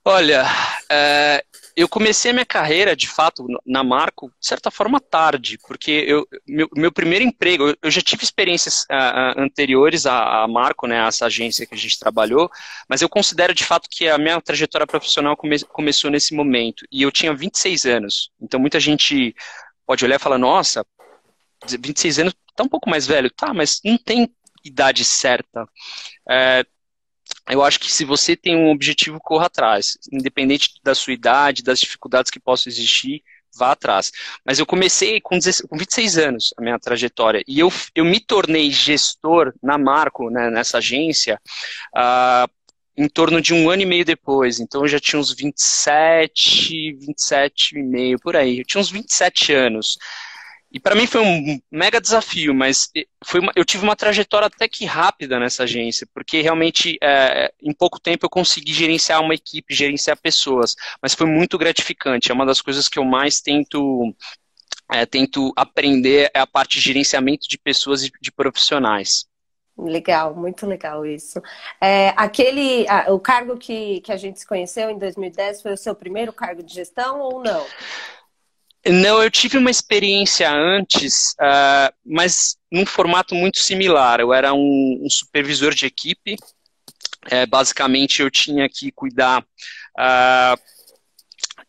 [0.09, 0.45] Olha,
[0.89, 1.43] é,
[1.75, 6.25] eu comecei a minha carreira, de fato, na Marco, de certa forma, tarde, porque eu,
[6.47, 11.25] meu, meu primeiro emprego, eu já tive experiências uh, anteriores à, à, Marco, né, essa
[11.25, 12.49] agência que a gente trabalhou,
[12.87, 17.01] mas eu considero, de fato, que a minha trajetória profissional come, começou nesse momento, e
[17.01, 19.35] eu tinha 26 anos, então muita gente
[19.85, 20.85] pode olhar e falar, nossa,
[21.67, 25.67] 26 anos, tá um pouco mais velho, tá, mas não tem idade certa.
[26.29, 26.65] É,
[27.49, 29.97] eu acho que se você tem um objetivo, corra atrás.
[30.11, 33.23] Independente da sua idade, das dificuldades que possam existir,
[33.57, 34.11] vá atrás.
[34.45, 37.43] Mas eu comecei com, 16, com 26 anos a minha trajetória.
[37.47, 41.39] E eu, eu me tornei gestor na Marco, né, nessa agência,
[41.95, 42.49] uh,
[42.95, 44.59] em torno de um ano e meio depois.
[44.59, 48.59] Então eu já tinha uns 27, 27 e meio, por aí.
[48.59, 49.97] Eu tinha uns 27 anos.
[50.71, 52.89] E para mim foi um mega desafio, mas
[53.23, 57.73] foi uma, eu tive uma trajetória até que rápida nessa agência, porque realmente é, em
[57.73, 62.31] pouco tempo eu consegui gerenciar uma equipe, gerenciar pessoas, mas foi muito gratificante.
[62.31, 64.13] É uma das coisas que eu mais tento
[64.91, 69.25] é, tento aprender é a parte de gerenciamento de pessoas e de profissionais.
[69.77, 71.39] Legal, muito legal isso.
[71.79, 75.93] É, aquele, o cargo que, que a gente se conheceu em 2010 foi o seu
[75.93, 77.63] primeiro cargo de gestão ou não?
[78.85, 84.19] Não, eu tive uma experiência antes, uh, mas num formato muito similar.
[84.19, 86.35] Eu era um, um supervisor de equipe.
[87.29, 90.61] É, basicamente, eu tinha que cuidar uh,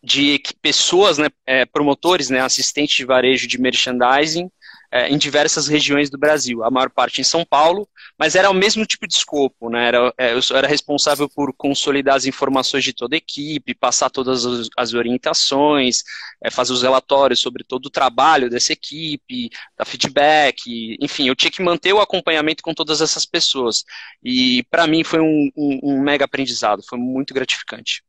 [0.01, 4.49] de pessoas, né, é, promotores, né, assistentes de varejo de merchandising,
[4.91, 7.87] é, em diversas regiões do Brasil, a maior parte em São Paulo,
[8.19, 9.87] mas era o mesmo tipo de escopo, né?
[9.87, 14.45] Era, é, eu era responsável por consolidar as informações de toda a equipe, passar todas
[14.77, 16.03] as orientações,
[16.43, 21.49] é, fazer os relatórios sobre todo o trabalho dessa equipe, dar feedback, enfim, eu tinha
[21.49, 23.85] que manter o acompanhamento com todas essas pessoas.
[24.21, 28.03] E para mim foi um, um, um mega aprendizado, foi muito gratificante.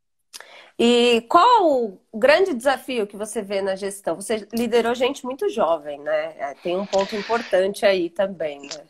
[0.82, 4.16] E qual o grande desafio que você vê na gestão?
[4.16, 6.34] Você liderou gente muito jovem, né?
[6.38, 8.89] É, tem um ponto importante aí também, né?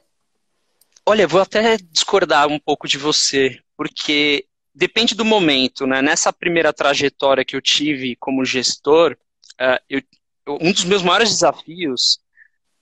[1.10, 6.00] Olha, vou até discordar um pouco de você, porque depende do momento, né?
[6.00, 9.16] Nessa primeira trajetória que eu tive como gestor,
[9.60, 10.00] uh, eu,
[10.60, 12.20] um dos meus maiores desafios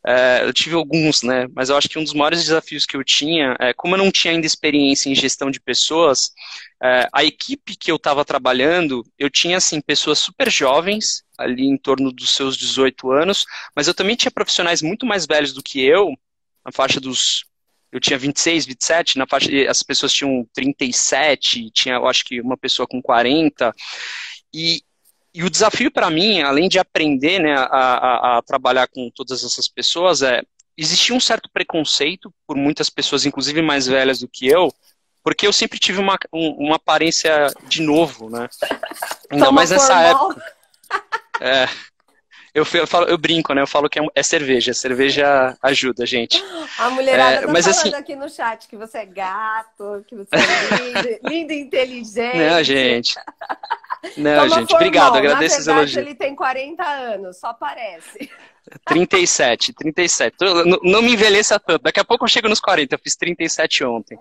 [0.07, 1.47] é, eu tive alguns, né?
[1.55, 4.11] Mas eu acho que um dos maiores desafios que eu tinha, é, como eu não
[4.11, 6.31] tinha ainda experiência em gestão de pessoas,
[6.83, 11.79] é, a equipe que eu estava trabalhando, eu tinha, assim, pessoas super jovens, ali em
[11.79, 15.81] torno dos seus 18 anos, mas eu também tinha profissionais muito mais velhos do que
[15.81, 16.11] eu,
[16.63, 17.48] na faixa dos
[17.91, 22.57] eu tinha 26, 27, na faixa, as pessoas tinham 37, tinha, eu acho que uma
[22.57, 23.75] pessoa com 40.
[24.53, 24.83] E,
[25.35, 29.43] e o desafio para mim, além de aprender né, a, a, a, trabalhar com todas
[29.43, 30.43] essas pessoas, é
[30.77, 34.73] existia um certo preconceito por muitas pessoas, inclusive mais velhas do que eu,
[35.25, 38.49] porque eu sempre tive uma, um, uma aparência de novo, né?
[39.29, 40.31] Ainda mais nessa formal.
[40.31, 40.55] época.
[41.41, 41.69] É,
[42.59, 43.63] eu, eu, falo, eu brinco, né?
[43.63, 44.75] Eu falo que é, é cerveja.
[44.75, 46.43] Cerveja ajuda, gente.
[46.79, 50.15] A mulherada é, tá mas, falando assim, aqui no chat que você é gato, que
[50.15, 52.37] você é lindo, lindo e inteligente.
[52.37, 53.15] Não, gente.
[54.17, 55.97] Não, gente, obrigado, agradeço Na verdade, os elogios.
[55.97, 58.31] ele tem 40 anos, só parece.
[58.87, 60.37] 37, 37.
[60.41, 61.83] Não, não me envelheça tanto.
[61.83, 64.19] Daqui a pouco eu chego nos 40, eu fiz 37 ontem.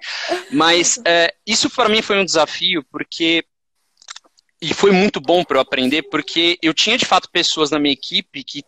[0.52, 3.44] Mas é, isso para mim foi um desafio, porque.
[4.62, 7.94] E foi muito bom para eu aprender, porque eu tinha de fato pessoas na minha
[7.94, 8.64] equipe que,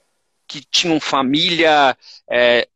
[0.47, 1.97] que tinham família,
[2.30, 2.67] é,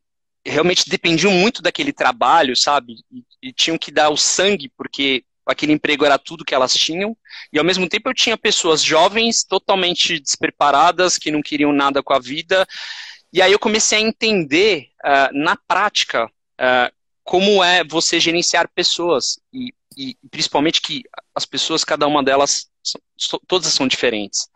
[0.44, 2.96] realmente dependiam muito daquele trabalho, sabe?
[3.10, 7.16] E, e tinham que dar o sangue, porque aquele emprego era tudo que elas tinham,
[7.52, 12.12] e ao mesmo tempo eu tinha pessoas jovens, totalmente despreparadas, que não queriam nada com
[12.12, 12.66] a vida,
[13.32, 19.38] e aí eu comecei a entender, uh, na prática, uh, como é você gerenciar pessoas,
[19.52, 21.02] e, e, principalmente que
[21.34, 24.48] as pessoas, cada uma delas, são, todas são diferentes.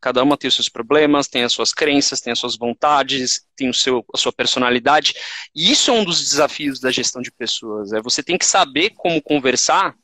[0.00, 3.68] Cada uma tem os seus problemas, tem as suas crenças, tem as suas vontades, tem
[3.68, 5.14] o seu, a sua personalidade.
[5.54, 7.92] E isso é um dos desafios da gestão de pessoas.
[7.92, 9.94] É você tem que saber como conversar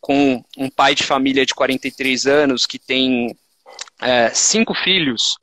[0.00, 3.34] com um pai de família de 43 anos que tem
[4.00, 5.36] é, cinco filhos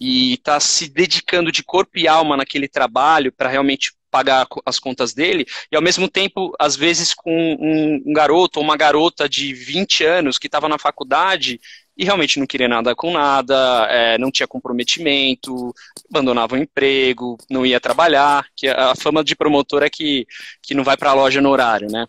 [0.00, 5.12] e está se dedicando de corpo e alma naquele trabalho para realmente pagar as contas
[5.12, 9.52] dele, e ao mesmo tempo, às vezes, com um, um garoto ou uma garota de
[9.52, 11.60] 20 anos que estava na faculdade
[11.98, 15.74] e realmente não queria nada com nada, é, não tinha comprometimento,
[16.08, 20.24] abandonava o emprego, não ia trabalhar, que a fama de promotor é que,
[20.62, 22.06] que não vai para a loja no horário, né?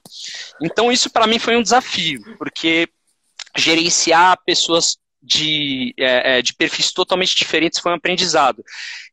[0.61, 2.87] Então isso para mim foi um desafio, porque
[3.57, 8.63] gerenciar pessoas de, é, é, de perfis totalmente diferentes foi um aprendizado.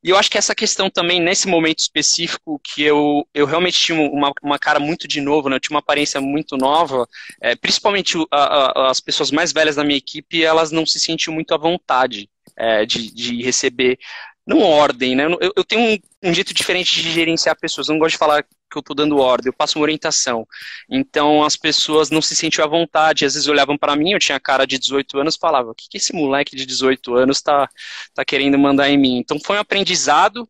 [0.02, 4.00] E eu acho que essa questão também, nesse momento específico, que eu, eu realmente tinha
[4.00, 5.56] uma, uma cara muito de novo, né?
[5.56, 7.08] eu tinha uma aparência muito nova,
[7.40, 11.34] é, principalmente a, a, as pessoas mais velhas da minha equipe, elas não se sentiam
[11.34, 13.98] muito à vontade é, de, de receber
[14.46, 15.24] não ordem, né?
[15.24, 15.80] Eu, eu tenho
[16.22, 17.88] um, um, jeito diferente de gerenciar pessoas.
[17.88, 20.46] Eu não gosto de falar que eu estou dando ordem, eu passo uma orientação.
[20.88, 23.24] Então as pessoas não se sentiam à vontade.
[23.24, 25.96] Às vezes olhavam para mim, eu tinha cara de 18 anos, falava: o que, que
[25.96, 27.68] esse moleque de 18 anos está
[28.14, 29.18] tá querendo mandar em mim?
[29.18, 30.48] Então foi um aprendizado.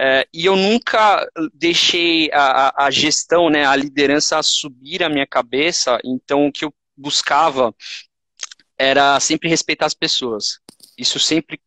[0.00, 5.98] É, e eu nunca deixei a, a, gestão, né, a liderança subir a minha cabeça.
[6.04, 7.74] Então o que eu buscava
[8.78, 10.60] era sempre respeitar as pessoas.
[10.96, 11.60] Isso sempre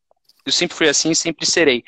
[0.46, 1.84] eu sempre fui assim, sempre serei.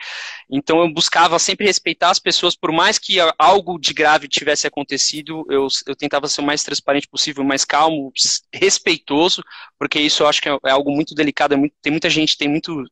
[0.49, 5.45] Então eu buscava sempre respeitar as pessoas, por mais que algo de grave tivesse acontecido,
[5.49, 8.11] eu, eu tentava ser o mais transparente possível, mais calmo,
[8.53, 9.43] respeitoso,
[9.77, 11.53] porque isso eu acho que é, é algo muito delicado.
[11.53, 12.83] É muito, tem muita gente, tem muito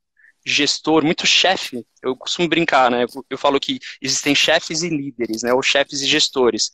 [0.45, 1.85] gestor, muito chefe.
[2.01, 3.05] Eu costumo brincar, né?
[3.29, 5.53] Eu falo que existem chefes e líderes, né?
[5.53, 6.71] Ou chefes e gestores.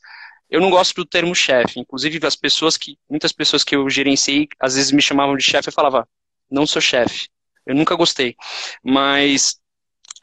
[0.50, 1.78] Eu não gosto do termo chefe.
[1.78, 5.68] Inclusive, as pessoas que, muitas pessoas que eu gerenciei, às vezes me chamavam de chefe,
[5.68, 6.08] eu falava,
[6.50, 7.28] não sou chefe.
[7.68, 8.34] Eu nunca gostei.
[8.82, 9.60] Mas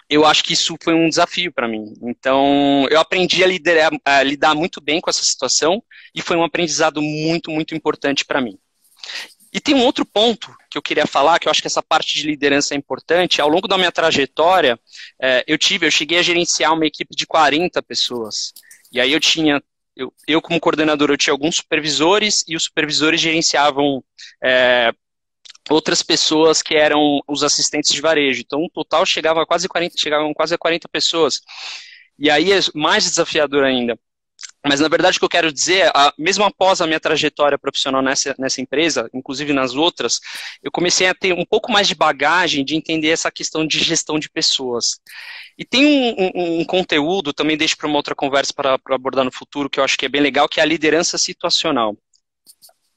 [0.10, 1.94] eu acho que isso foi um desafio para mim.
[2.04, 5.82] Então, eu aprendi a, liderar, a lidar muito bem com essa situação
[6.14, 8.58] e foi um aprendizado muito, muito importante para mim.
[9.52, 12.14] E tem um outro ponto que eu queria falar, que eu acho que essa parte
[12.14, 13.42] de liderança é importante.
[13.42, 14.78] Ao longo da minha trajetória,
[15.22, 18.54] é, eu tive, eu cheguei a gerenciar uma equipe de 40 pessoas.
[18.92, 19.64] E aí eu tinha,
[19.96, 24.04] eu, eu como coordenador, eu tinha alguns supervisores e os supervisores gerenciavam
[24.44, 24.92] é,
[25.70, 28.42] outras pessoas que eram os assistentes de varejo.
[28.42, 31.42] Então, o total chegava a quase 40, chegavam quase a 40 pessoas.
[32.18, 34.00] E aí é mais desafiador ainda,
[34.68, 38.02] mas, na verdade, o que eu quero dizer, a, mesmo após a minha trajetória profissional
[38.02, 40.20] nessa, nessa empresa, inclusive nas outras,
[40.64, 44.18] eu comecei a ter um pouco mais de bagagem de entender essa questão de gestão
[44.18, 45.00] de pessoas.
[45.56, 49.32] E tem um, um, um conteúdo, também deixo para uma outra conversa para abordar no
[49.32, 51.96] futuro, que eu acho que é bem legal, que é a liderança situacional.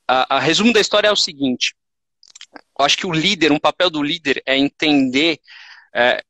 [0.08, 1.74] A, a resumo da história é o seguinte,
[2.78, 5.40] eu acho que o líder, um papel do líder é entender
[5.94, 6.22] é,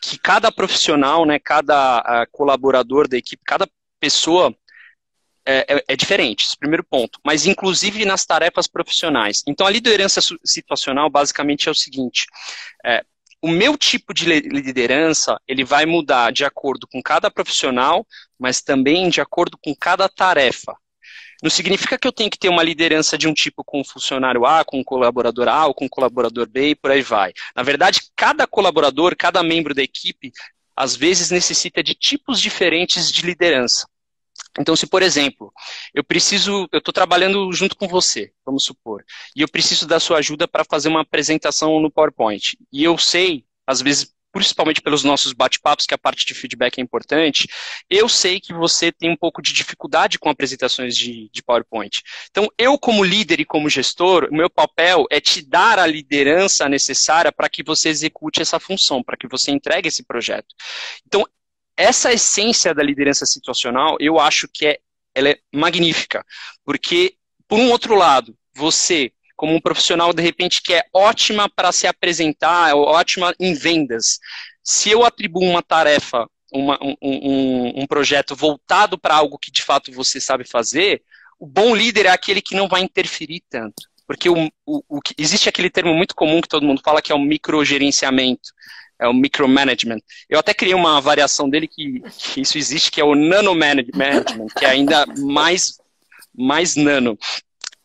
[0.00, 3.68] que cada profissional, né, cada colaborador da equipe, cada
[4.00, 4.54] pessoa
[5.44, 9.42] é, é, é, diferente, esse primeiro ponto, mas inclusive nas tarefas profissionais.
[9.46, 12.26] Então, a liderança situacional basicamente é o seguinte:
[12.84, 13.04] é,
[13.42, 18.06] o meu tipo de liderança ele vai mudar de acordo com cada profissional,
[18.38, 20.76] mas também de acordo com cada tarefa.
[21.42, 24.46] Não significa que eu tenho que ter uma liderança de um tipo com o funcionário
[24.46, 27.32] A, com o colaborador A ou com o colaborador B e por aí vai.
[27.54, 30.32] Na verdade, cada colaborador, cada membro da equipe,
[30.76, 33.86] às vezes necessita de tipos diferentes de liderança.
[34.58, 35.52] Então, se, por exemplo,
[35.94, 39.02] eu preciso, eu estou trabalhando junto com você, vamos supor,
[39.34, 43.46] e eu preciso da sua ajuda para fazer uma apresentação no PowerPoint, e eu sei,
[43.66, 47.46] às vezes, principalmente pelos nossos bate-papos, que a parte de feedback é importante,
[47.88, 52.02] eu sei que você tem um pouco de dificuldade com apresentações de, de PowerPoint.
[52.30, 56.68] Então, eu, como líder e como gestor, o meu papel é te dar a liderança
[56.68, 60.54] necessária para que você execute essa função, para que você entregue esse projeto.
[61.06, 61.26] Então,
[61.76, 64.78] essa essência da liderança situacional, eu acho que é,
[65.14, 66.24] ela é magnífica,
[66.64, 67.16] porque,
[67.46, 71.88] por um outro lado, você, como um profissional, de repente, que é ótima para se
[71.88, 74.20] apresentar, é ótima em vendas,
[74.62, 79.60] se eu atribuo uma tarefa, uma, um, um, um projeto voltado para algo que de
[79.60, 81.02] fato você sabe fazer,
[81.40, 83.82] o bom líder é aquele que não vai interferir tanto.
[84.06, 87.14] Porque o, o, o, existe aquele termo muito comum que todo mundo fala que é
[87.14, 88.52] o microgerenciamento
[88.96, 89.98] é o micromanagement.
[90.28, 94.24] Eu até criei uma variação dele que, que isso existe, que é o nanomanagement,
[94.56, 95.80] que é ainda mais,
[96.32, 97.18] mais nano.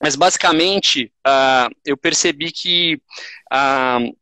[0.01, 3.01] Mas basicamente, uh, eu percebi que
[3.51, 4.15] uh,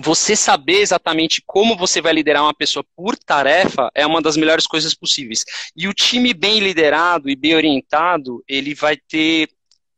[0.00, 4.66] você saber exatamente como você vai liderar uma pessoa por tarefa é uma das melhores
[4.66, 5.44] coisas possíveis.
[5.74, 9.48] E o time bem liderado e bem orientado, ele vai ter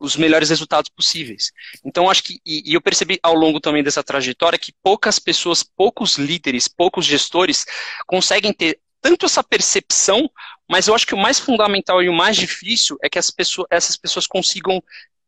[0.01, 1.51] os melhores resultados possíveis.
[1.85, 6.17] Então, acho que, e, eu percebi ao longo também dessa trajetória que poucas pessoas, poucos
[6.17, 7.67] líderes, poucos gestores
[8.07, 10.31] conseguem ter tanto essa percepção,
[10.69, 13.97] mas eu acho que o mais fundamental e o mais difícil é que pessoas, essas
[13.97, 14.83] pessoas consigam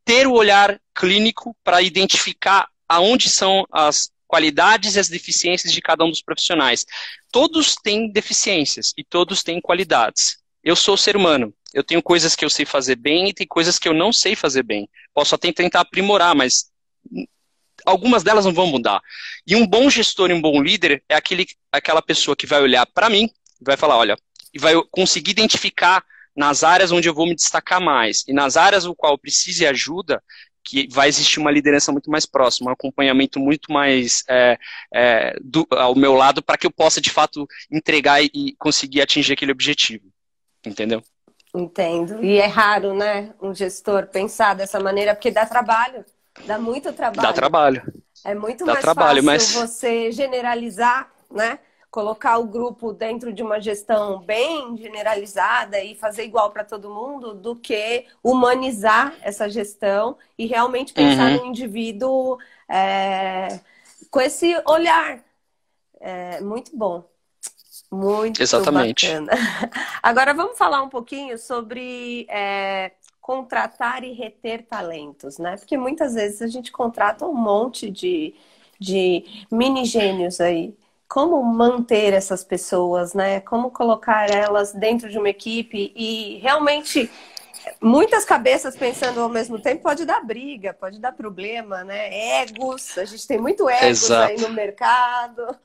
[0.04, 6.04] ter o olhar clínico para identificar aonde são as qualidades e as deficiências de cada
[6.04, 6.84] um dos profissionais.
[7.32, 10.38] Todos têm deficiências e todos têm qualidades.
[10.62, 13.78] Eu sou ser humano, eu tenho coisas que eu sei fazer bem e tem coisas
[13.78, 14.88] que eu não sei fazer bem.
[15.14, 16.70] Posso até tentar aprimorar, mas
[17.84, 19.00] algumas delas não vão mudar.
[19.46, 22.86] E um bom gestor e um bom líder é aquele, aquela pessoa que vai olhar
[22.86, 24.16] para mim e vai falar, olha,
[24.52, 26.04] e vai conseguir identificar
[26.36, 29.58] nas áreas onde eu vou me destacar mais e nas áreas no qual eu preciso
[29.58, 30.22] de ajuda,
[30.62, 34.58] que vai existir uma liderança muito mais próxima, um acompanhamento muito mais é,
[34.94, 39.32] é, do, ao meu lado para que eu possa de fato entregar e conseguir atingir
[39.32, 40.04] aquele objetivo.
[40.64, 41.02] Entendeu?
[41.54, 42.22] Entendo.
[42.22, 46.04] E é raro, né, um gestor pensar dessa maneira, porque dá trabalho.
[46.46, 47.28] Dá muito trabalho.
[47.28, 47.82] Dá trabalho.
[48.24, 49.70] É muito dá mais trabalho, fácil mas...
[49.70, 51.58] você generalizar, né?
[51.90, 57.34] Colocar o grupo dentro de uma gestão bem generalizada e fazer igual para todo mundo,
[57.34, 61.38] do que humanizar essa gestão e realmente pensar uhum.
[61.38, 63.58] no indivíduo é,
[64.10, 65.20] com esse olhar.
[66.00, 67.04] É, muito bom.
[67.90, 69.08] Muito Exatamente.
[69.08, 69.32] bacana.
[70.00, 75.56] Agora vamos falar um pouquinho sobre é, contratar e reter talentos, né?
[75.56, 78.34] Porque muitas vezes a gente contrata um monte de,
[78.78, 80.74] de mini gênios aí.
[81.10, 83.40] Como manter essas pessoas, né?
[83.40, 87.10] Como colocar elas dentro de uma equipe e realmente
[87.80, 92.42] muitas cabeças pensando ao mesmo tempo pode dar briga, pode dar problema, né?
[92.42, 94.30] Egos, a gente tem muito egos Exato.
[94.30, 95.58] aí no mercado.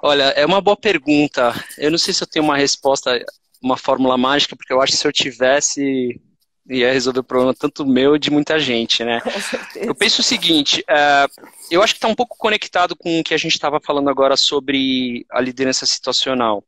[0.00, 1.52] Olha, é uma boa pergunta.
[1.76, 3.20] Eu não sei se eu tenho uma resposta,
[3.60, 6.20] uma fórmula mágica, porque eu acho que se eu tivesse,
[6.68, 9.20] ia resolver o problema tanto meu de muita gente, né?
[9.74, 13.32] Eu penso o seguinte, uh, eu acho que está um pouco conectado com o que
[13.32, 16.64] a gente estava falando agora sobre a liderança situacional.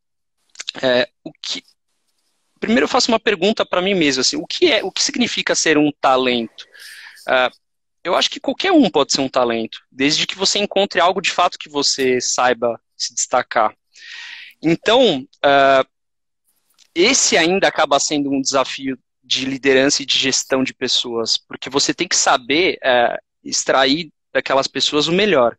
[0.83, 1.63] É, o que,
[2.59, 5.55] primeiro eu faço uma pergunta para mim mesmo, assim, o que é, o que significa
[5.55, 6.65] ser um talento?
[7.27, 7.51] Uh,
[8.05, 11.31] eu acho que qualquer um pode ser um talento, desde que você encontre algo de
[11.31, 13.75] fato que você saiba se destacar.
[14.63, 15.89] Então, uh,
[16.95, 18.99] esse ainda acaba sendo um desafio
[19.31, 24.67] de liderança e de gestão de pessoas, porque você tem que saber uh, extrair daquelas
[24.67, 25.57] pessoas o melhor.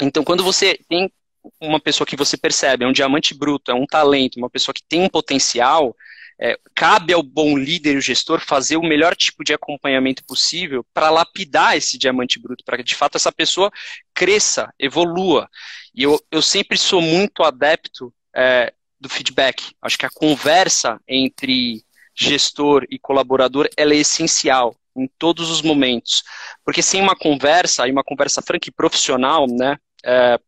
[0.00, 1.12] Então, quando você tem
[1.60, 4.82] uma pessoa que você percebe, é um diamante bruto, é um talento, uma pessoa que
[4.82, 5.94] tem um potencial,
[6.40, 11.10] é, cabe ao bom líder e gestor fazer o melhor tipo de acompanhamento possível para
[11.10, 13.70] lapidar esse diamante bruto, para que de fato essa pessoa
[14.14, 15.50] cresça, evolua.
[15.94, 19.74] E eu, eu sempre sou muito adepto é, do feedback.
[19.82, 21.84] Acho que a conversa entre
[22.18, 26.24] gestor e colaborador ela é essencial em todos os momentos.
[26.64, 30.40] Porque sem uma conversa, e uma conversa franca e profissional, né, é,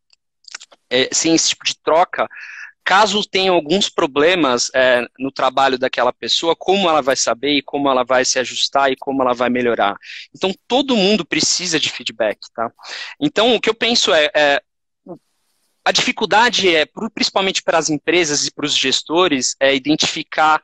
[0.89, 2.27] é, sem esse tipo de troca,
[2.83, 7.89] caso tenha alguns problemas é, no trabalho daquela pessoa, como ela vai saber e como
[7.89, 9.95] ela vai se ajustar e como ela vai melhorar.
[10.35, 12.69] Então, todo mundo precisa de feedback, tá?
[13.19, 14.61] Então, o que eu penso é, é
[15.85, 20.61] a dificuldade é, principalmente para as empresas e para os gestores, é identificar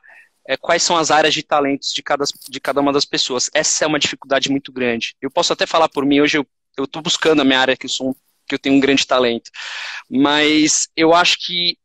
[0.48, 3.50] é, quais são as áreas de talentos de cada, de cada uma das pessoas.
[3.52, 5.14] Essa é uma dificuldade muito grande.
[5.20, 7.90] Eu posso até falar por mim, hoje eu estou buscando a minha área que eu
[7.90, 8.16] sou
[8.48, 9.50] que eu tenho um grande talento.
[10.08, 11.76] Mas eu acho que,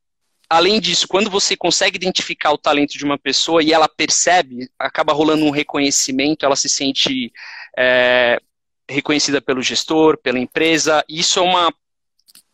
[0.50, 5.12] além disso, quando você consegue identificar o talento de uma pessoa e ela percebe, acaba
[5.12, 7.34] rolando um reconhecimento, ela se sente
[7.78, 8.40] é,
[8.90, 11.74] reconhecida pelo gestor, pela empresa, e isso é uma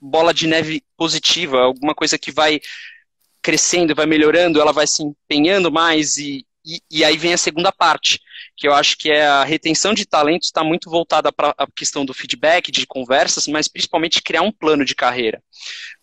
[0.02, 2.60] bola de neve positiva, alguma coisa que vai
[3.42, 7.72] crescendo, vai melhorando, ela vai se empenhando mais e, e, e, aí vem a segunda
[7.72, 8.20] parte,
[8.56, 12.06] que eu acho que é a retenção de talentos está muito voltada para a questão
[12.06, 15.42] do feedback, de conversas, mas principalmente criar um plano de carreira.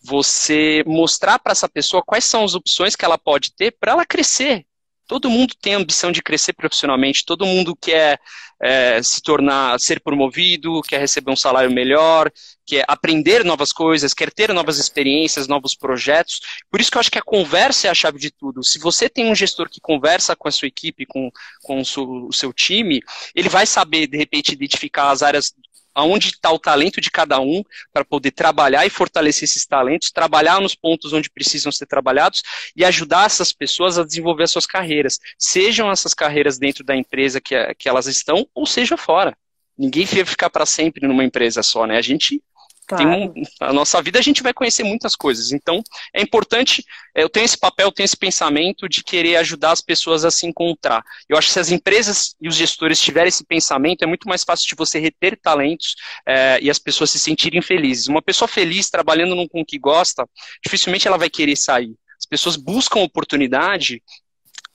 [0.02, 4.06] Você mostrar para essa pessoa quais são as opções que ela pode ter para ela
[4.06, 4.64] crescer,
[5.06, 8.20] Todo mundo tem ambição de crescer profissionalmente, todo mundo quer
[8.60, 12.30] é, se tornar, ser promovido, quer receber um salário melhor,
[12.64, 16.40] quer aprender novas coisas, quer ter novas experiências, novos projetos.
[16.70, 18.64] Por isso que eu acho que a conversa é a chave de tudo.
[18.64, 21.30] Se você tem um gestor que conversa com a sua equipe, com,
[21.62, 23.00] com o, seu, o seu time,
[23.34, 25.54] ele vai saber, de repente, identificar as áreas
[25.96, 30.60] aonde está o talento de cada um para poder trabalhar e fortalecer esses talentos, trabalhar
[30.60, 32.42] nos pontos onde precisam ser trabalhados
[32.76, 37.40] e ajudar essas pessoas a desenvolver as suas carreiras, sejam essas carreiras dentro da empresa
[37.40, 39.34] que, que elas estão ou seja fora.
[39.78, 41.96] Ninguém vai ficar para sempre numa empresa só, né?
[41.96, 42.42] A gente
[42.86, 43.08] Claro.
[43.10, 45.50] Um, a nossa vida a gente vai conhecer muitas coisas.
[45.50, 45.82] Então,
[46.14, 46.84] é importante,
[47.14, 50.46] é, eu tenho esse papel, tenho esse pensamento de querer ajudar as pessoas a se
[50.46, 51.02] encontrar.
[51.28, 54.44] Eu acho que se as empresas e os gestores tiverem esse pensamento, é muito mais
[54.44, 58.06] fácil de você reter talentos é, e as pessoas se sentirem felizes.
[58.06, 60.28] Uma pessoa feliz, trabalhando num com o que gosta,
[60.62, 61.94] dificilmente ela vai querer sair.
[62.16, 64.00] As pessoas buscam oportunidade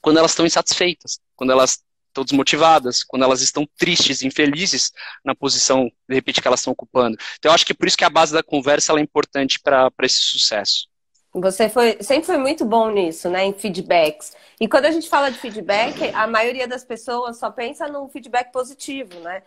[0.01, 1.80] quando elas estão insatisfeitas, quando elas
[2.12, 4.91] estão desmotivadas, quando elas estão tristes, infelizes
[5.26, 7.18] na posição, de repente, que elas estão ocupando.
[7.39, 9.91] Então, eu acho que é por isso que a base da conversa é importante para
[10.03, 10.91] esse sucesso.
[11.34, 13.45] Você foi, sempre foi muito bom nisso, né?
[13.45, 14.34] Em feedbacks.
[14.59, 18.51] E quando a gente fala de feedback, a maioria das pessoas só pensa no feedback
[18.51, 19.41] positivo, né?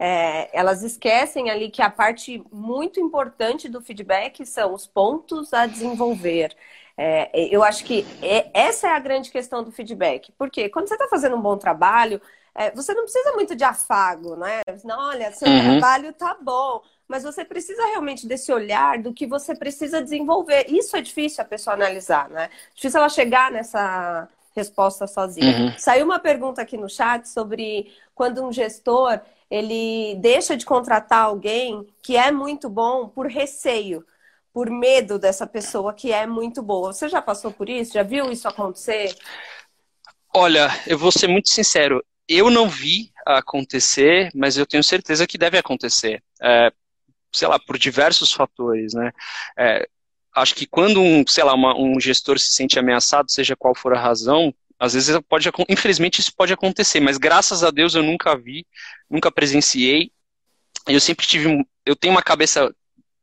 [0.00, 5.66] É, elas esquecem ali que a parte muito importante do feedback são os pontos a
[5.66, 6.56] desenvolver.
[7.00, 10.32] É, eu acho que é, essa é a grande questão do feedback.
[10.36, 12.20] Porque quando você está fazendo um bom trabalho,
[12.52, 14.62] é, você não precisa muito de afago, né?
[14.82, 15.78] Não, olha, seu uhum.
[15.78, 16.82] trabalho tá bom.
[17.06, 20.66] Mas você precisa realmente desse olhar do que você precisa desenvolver.
[20.68, 22.50] Isso é difícil a pessoa analisar, né?
[22.74, 25.66] Difícil ela chegar nessa resposta sozinha.
[25.66, 25.78] Uhum.
[25.78, 31.86] Saiu uma pergunta aqui no chat sobre quando um gestor ele deixa de contratar alguém
[32.02, 34.04] que é muito bom por receio
[34.58, 36.92] por medo dessa pessoa que é muito boa.
[36.92, 37.92] Você já passou por isso?
[37.92, 39.16] Já viu isso acontecer?
[40.34, 42.04] Olha, eu vou ser muito sincero.
[42.26, 46.20] Eu não vi acontecer, mas eu tenho certeza que deve acontecer.
[46.42, 46.72] É,
[47.32, 49.12] sei lá, por diversos fatores, né?
[49.56, 49.88] É,
[50.34, 53.94] acho que quando um, sei lá, uma, um gestor se sente ameaçado, seja qual for
[53.94, 58.36] a razão, às vezes pode, infelizmente isso pode acontecer, mas graças a Deus eu nunca
[58.36, 58.66] vi,
[59.08, 60.10] nunca presenciei.
[60.88, 62.74] Eu sempre tive, eu tenho uma cabeça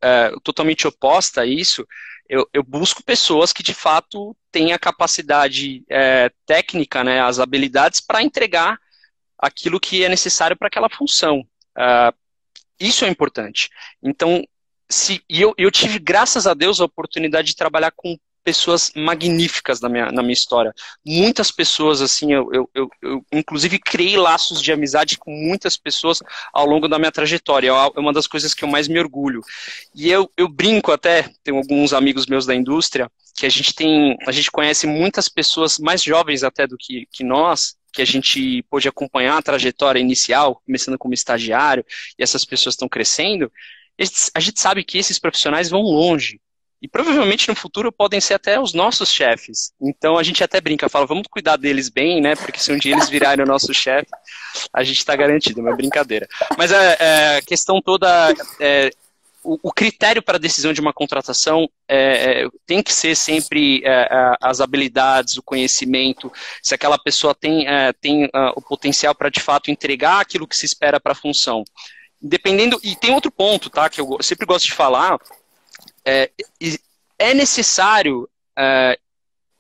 [0.06, 1.86] é, totalmente oposta a isso,
[2.30, 8.00] eu, eu busco pessoas que de fato têm a capacidade é, técnica, né, as habilidades
[8.00, 8.80] para entregar
[9.38, 11.40] aquilo que é necessário para aquela função.
[11.78, 12.16] Uh,
[12.80, 13.70] isso é importante.
[14.02, 14.44] Então,
[14.90, 19.82] se, e eu, eu tive, graças a Deus, a oportunidade de trabalhar com pessoas magníficas
[19.82, 20.72] na minha, na minha história.
[21.04, 26.22] Muitas pessoas, assim, eu, eu, eu, eu, inclusive criei laços de amizade com muitas pessoas
[26.54, 27.70] ao longo da minha trajetória.
[27.70, 29.42] É uma das coisas que eu mais me orgulho.
[29.96, 34.16] E eu, eu brinco até, tenho alguns amigos meus da indústria, que a gente tem,
[34.28, 38.64] a gente conhece muitas pessoas mais jovens até do que, que nós, que a gente
[38.70, 41.84] pôde acompanhar a trajetória inicial, começando como estagiário,
[42.18, 43.52] e essas pessoas estão crescendo,
[44.34, 46.40] a gente sabe que esses profissionais vão longe.
[46.86, 49.74] E provavelmente no futuro podem ser até os nossos chefes.
[49.82, 52.36] Então a gente até brinca, fala, vamos cuidar deles bem, né?
[52.36, 54.12] Porque se um dia eles virarem o nosso chefe,
[54.72, 56.28] a gente está garantido, é uma brincadeira.
[56.56, 58.32] Mas a, é, é, a questão toda.
[58.60, 58.92] É,
[59.44, 64.08] o, critério para a decisão de uma contratação é, é, tem que ser sempre é,
[64.40, 66.32] as habilidades, o conhecimento,
[66.62, 67.66] se aquela pessoa tem,
[68.00, 71.64] tem o potencial para de fato entregar aquilo que se espera para a função.
[72.22, 73.88] Dependendo, e tem outro ponto, tá?
[73.88, 75.20] Que eu sempre gosto de falar,
[76.06, 76.32] é,
[77.18, 78.98] é necessário, é,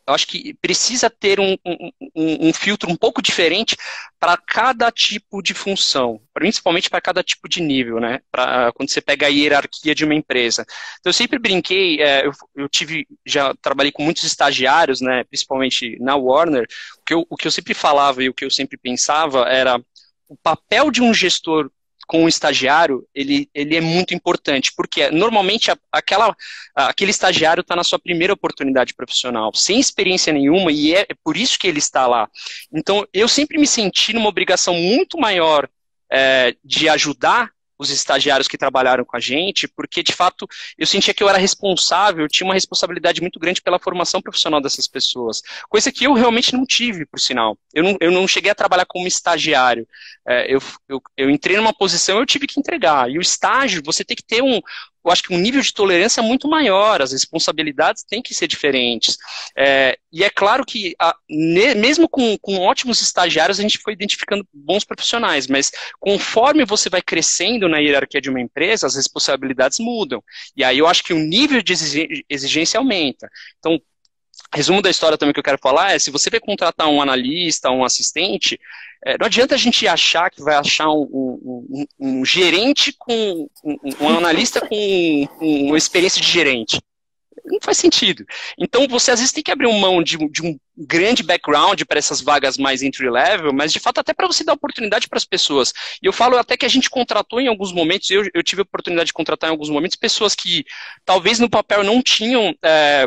[0.08, 3.76] eu acho que precisa ter um, um, um filtro um pouco diferente
[4.20, 8.22] para cada tipo de função, principalmente para cada tipo de nível, né?
[8.32, 10.62] Pra, quando você pega a hierarquia de uma empresa.
[11.00, 15.24] Então, eu sempre brinquei, é, eu, eu, tive, já trabalhei com muitos estagiários, né?
[15.24, 16.68] Principalmente na Warner.
[17.00, 19.82] O que, eu, o que eu sempre falava e o que eu sempre pensava era
[20.30, 21.72] o papel de um gestor
[22.08, 26.36] com o estagiário, ele, ele é muito importante, porque normalmente a, aquela,
[26.76, 31.38] aquele estagiário está na sua primeira oportunidade profissional, sem experiência nenhuma, e é, é por
[31.38, 32.30] isso que ele está lá.
[32.72, 35.68] Então, eu sempre me senti numa obrigação muito maior
[36.10, 40.47] é, de ajudar os estagiários que trabalharam com a gente, porque de fato
[40.78, 44.61] eu sentia que eu era responsável, eu tinha uma responsabilidade muito grande pela formação profissional
[44.61, 45.41] dessas pessoas.
[45.69, 47.57] Coisa que eu realmente não tive, por sinal.
[47.73, 49.88] Eu não, eu não cheguei a trabalhar como estagiário.
[50.28, 53.09] É, eu, eu, eu entrei numa posição eu tive que entregar.
[53.09, 54.59] E o estágio, você tem que ter um,
[55.06, 59.18] eu acho que um nível de tolerância muito maior, as responsabilidades têm que ser diferentes.
[59.56, 63.93] É, e é claro que, a, ne, mesmo com, com ótimos estagiários, a gente foi
[63.93, 69.80] identificando bons profissionais, mas conforme você vai crescendo na hierarquia de uma empresa, as responsabilidades
[69.80, 70.24] mudam.
[70.56, 71.74] E aí eu acho que o nível de
[72.28, 73.30] exigência aumenta.
[73.60, 73.80] Então,
[74.54, 77.72] resumo da história também que eu quero falar é, se você vai contratar um analista,
[77.72, 78.60] um assistente,
[79.06, 83.48] é, não adianta a gente achar que vai achar um, um, um, um gerente com,
[83.64, 86.82] um, analista com, uma experiência de gerente.
[87.46, 88.26] Não faz sentido.
[88.58, 92.20] Então, você às vezes tem que abrir mão de, de um grande background para essas
[92.20, 95.72] vagas mais entry level, mas de fato até para você dar oportunidade para as pessoas.
[96.02, 98.64] E eu falo até que a gente contratou em alguns momentos, eu, eu tive a
[98.64, 100.66] oportunidade de contratar em alguns momentos pessoas que
[101.06, 102.56] talvez no papel não tinham.
[102.64, 103.06] É,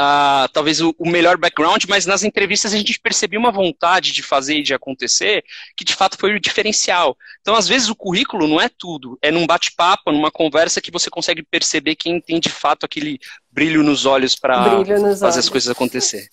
[0.00, 4.22] uh, talvez o, o, melhor background, mas nas entrevistas a gente percebia uma vontade de
[4.22, 5.44] fazer e de acontecer
[5.76, 7.16] que de fato foi o diferencial.
[7.40, 11.10] Então, às vezes, o currículo não é tudo, é num bate-papo, numa conversa que você
[11.10, 13.18] consegue perceber quem tem de fato aquele
[13.50, 15.22] brilho nos olhos para fazer olhos.
[15.22, 16.28] as coisas acontecer.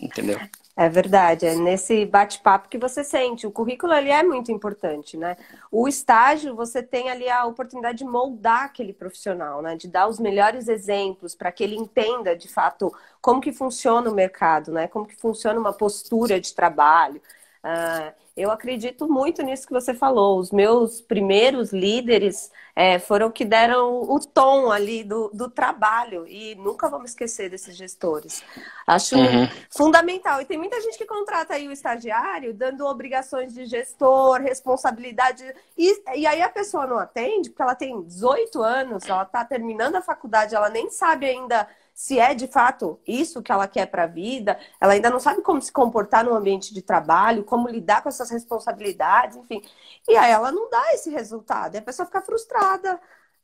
[0.00, 0.40] Entendeu?
[0.74, 3.46] É verdade, é nesse bate-papo que você sente.
[3.46, 5.36] O currículo ali é muito importante, né?
[5.70, 9.76] O estágio, você tem ali a oportunidade de moldar aquele profissional, né?
[9.76, 14.14] De dar os melhores exemplos para que ele entenda, de fato, como que funciona o
[14.14, 14.88] mercado, né?
[14.88, 17.20] Como que funciona uma postura de trabalho.
[17.62, 20.38] Uh, eu acredito muito nisso que você falou.
[20.38, 26.54] Os meus primeiros líderes é, foram que deram o tom ali do, do trabalho e
[26.54, 28.42] nunca vamos esquecer desses gestores.
[28.86, 29.46] Acho uhum.
[29.70, 30.40] fundamental.
[30.40, 35.44] E tem muita gente que contrata aí o estagiário dando obrigações de gestor, responsabilidade.
[35.76, 39.96] E, e aí a pessoa não atende, porque ela tem 18 anos, ela está terminando
[39.96, 44.04] a faculdade, ela nem sabe ainda se é de fato isso que ela quer para
[44.04, 48.02] a vida, ela ainda não sabe como se comportar no ambiente de trabalho, como lidar
[48.02, 49.62] com essas responsabilidades, enfim.
[50.08, 53.00] E aí ela não dá esse resultado, e a pessoa fica frustrada.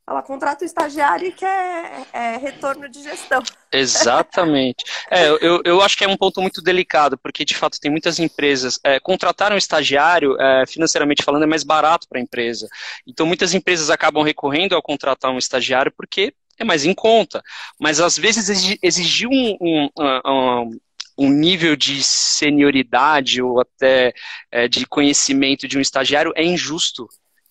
[0.08, 3.42] Ela contrata o estagiário e quer é, retorno de gestão.
[3.70, 4.84] Exatamente.
[5.10, 8.18] É, eu, eu acho que é um ponto muito delicado, porque de fato tem muitas
[8.18, 8.78] empresas.
[8.84, 12.68] É, contratar um estagiário, é, financeiramente falando, é mais barato para a empresa.
[13.06, 17.42] Então muitas empresas acabam recorrendo ao contratar um estagiário porque é mais em conta.
[17.80, 19.88] Mas às vezes exigir um, um,
[20.26, 20.80] um,
[21.18, 24.14] um nível de senioridade ou até
[24.50, 27.08] é, de conhecimento de um estagiário é injusto.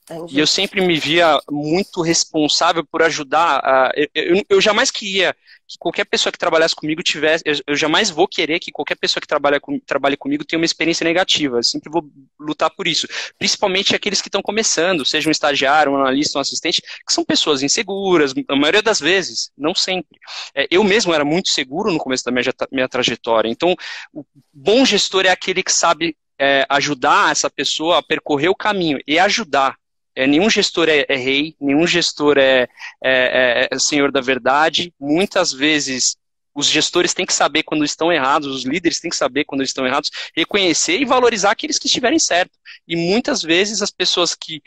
[0.10, 3.58] É e eu sempre me via muito responsável por ajudar.
[3.58, 5.36] A, eu, eu, eu, jamais queria
[5.68, 7.44] que qualquer pessoa que trabalhasse comigo tivesse.
[7.46, 10.66] Eu, eu jamais vou querer que qualquer pessoa que trabalha com, trabalhe comigo tenha uma
[10.66, 11.58] experiência negativa.
[11.58, 12.10] Eu sempre vou
[12.40, 13.08] lutar por isso.
[13.38, 17.62] Principalmente aqueles que estão começando, seja um estagiário, um analista, um assistente, que são pessoas
[17.62, 20.18] inseguras, a maioria das vezes, não sempre.
[20.56, 23.50] É, eu mesmo era muito seguro no começo da minha, minha trajetória.
[23.50, 23.76] Então,
[24.14, 29.00] o bom gestor é aquele que sabe é, ajudar essa pessoa a percorrer o caminho
[29.06, 29.76] e ajudar.
[30.18, 32.68] É, nenhum gestor é, é, rei, nenhum gestor é,
[33.04, 34.92] é, é, senhor da verdade.
[35.00, 36.18] Muitas vezes
[36.56, 39.86] os gestores têm que saber quando estão errados, os líderes têm que saber quando estão
[39.86, 42.58] errados, reconhecer e valorizar aqueles que estiverem certos.
[42.88, 44.60] E muitas vezes as pessoas que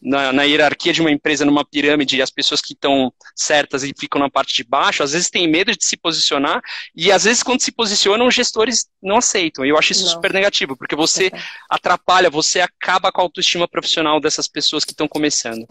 [0.00, 4.20] na, na, hierarquia de uma empresa, numa pirâmide, as pessoas que estão certas e ficam
[4.20, 6.60] na parte de baixo, às vezes têm medo de se posicionar,
[6.94, 9.64] e às vezes, quando se posicionam, os gestores não aceitam.
[9.64, 10.12] E eu acho isso não.
[10.12, 11.30] super negativo, porque você
[11.68, 15.66] atrapalha, você acaba com a autoestima profissional dessas pessoas que estão começando.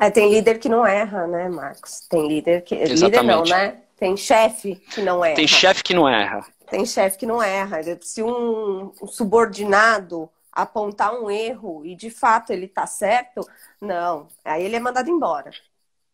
[0.00, 2.06] É, tem líder que não erra, né, Marcos?
[2.08, 2.74] Tem líder que.
[2.74, 3.04] Exatamente.
[3.04, 3.78] Líder não, né?
[3.98, 5.34] Tem chefe que não erra.
[5.34, 6.46] Tem chefe que não erra.
[6.70, 7.80] Tem chefe que não erra.
[8.00, 10.30] Se um, um subordinado
[10.62, 13.46] apontar um erro e de fato ele está certo,
[13.80, 15.50] não, aí ele é mandado embora.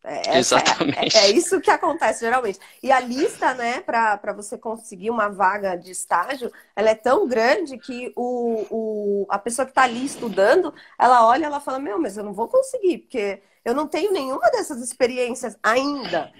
[0.03, 1.17] É, Exatamente.
[1.17, 2.59] É, é, isso que acontece geralmente.
[2.81, 7.77] E a lista, né, para você conseguir uma vaga de estágio, ela é tão grande
[7.79, 12.17] que o, o, a pessoa que está ali estudando, ela olha ela fala, meu, mas
[12.17, 16.31] eu não vou conseguir, porque eu não tenho nenhuma dessas experiências ainda.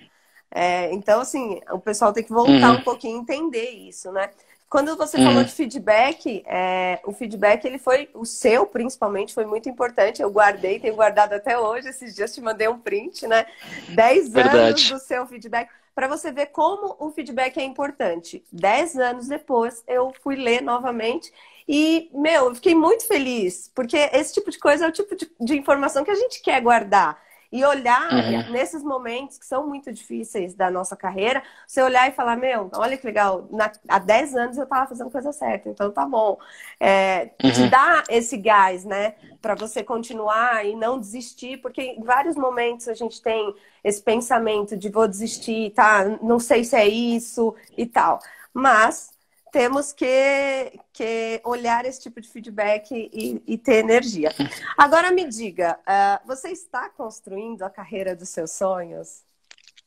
[0.51, 2.77] É, então, assim, o pessoal tem que voltar uhum.
[2.77, 4.29] um pouquinho e entender isso, né?
[4.69, 5.43] Quando você falou uhum.
[5.43, 10.21] de feedback, é, o feedback ele foi o seu principalmente foi muito importante.
[10.21, 11.89] Eu guardei, tenho guardado até hoje.
[11.89, 13.45] Esses dias te mandei um print, né?
[13.89, 14.57] Dez Verdade.
[14.57, 18.43] anos do seu feedback para você ver como o feedback é importante.
[18.51, 21.31] Dez anos depois, eu fui ler novamente
[21.67, 25.31] e, meu, eu fiquei muito feliz, porque esse tipo de coisa é o tipo de,
[25.39, 27.17] de informação que a gente quer guardar.
[27.55, 28.51] E olhar uhum.
[28.51, 32.97] nesses momentos que são muito difíceis da nossa carreira, você olhar e falar, meu, olha
[32.97, 36.37] que legal, na, há 10 anos eu estava fazendo coisa certa, então tá bom.
[36.79, 37.51] É, uhum.
[37.51, 39.15] Te dá esse gás, né?
[39.45, 43.53] para você continuar e não desistir, porque em vários momentos a gente tem
[43.83, 46.17] esse pensamento de vou desistir, tá?
[46.19, 48.19] Não sei se é isso e tal.
[48.51, 49.14] Mas
[49.55, 54.29] temos que, que olhar esse tipo de feedback e, e ter energia.
[54.77, 59.23] Agora me diga, uh, você está construindo a carreira dos seus sonhos?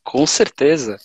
[0.03, 0.99] Com certeza.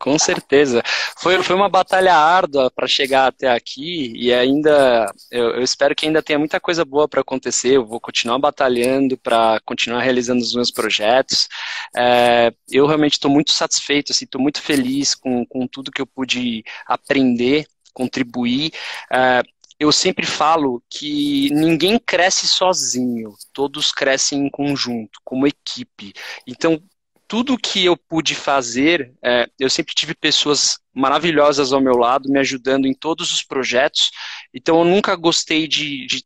[0.00, 0.82] Com certeza.
[1.16, 6.04] Foi, foi uma batalha árdua para chegar até aqui e ainda eu, eu, espero que
[6.04, 7.76] ainda tenha muita coisa boa para acontecer.
[7.76, 11.48] Eu vou continuar batalhando para continuar realizando os meus projetos.
[11.96, 16.06] É, eu realmente estou muito satisfeito, estou assim, muito feliz com, com tudo que eu
[16.06, 17.64] pude aprender
[17.98, 18.72] contribuir.
[19.10, 19.42] Uh,
[19.78, 26.12] eu sempre falo que ninguém cresce sozinho, todos crescem em conjunto, como equipe.
[26.46, 26.82] Então,
[27.28, 32.40] tudo que eu pude fazer, é, eu sempre tive pessoas maravilhosas ao meu lado, me
[32.40, 34.10] ajudando em todos os projetos.
[34.52, 36.24] Então, eu nunca gostei de, de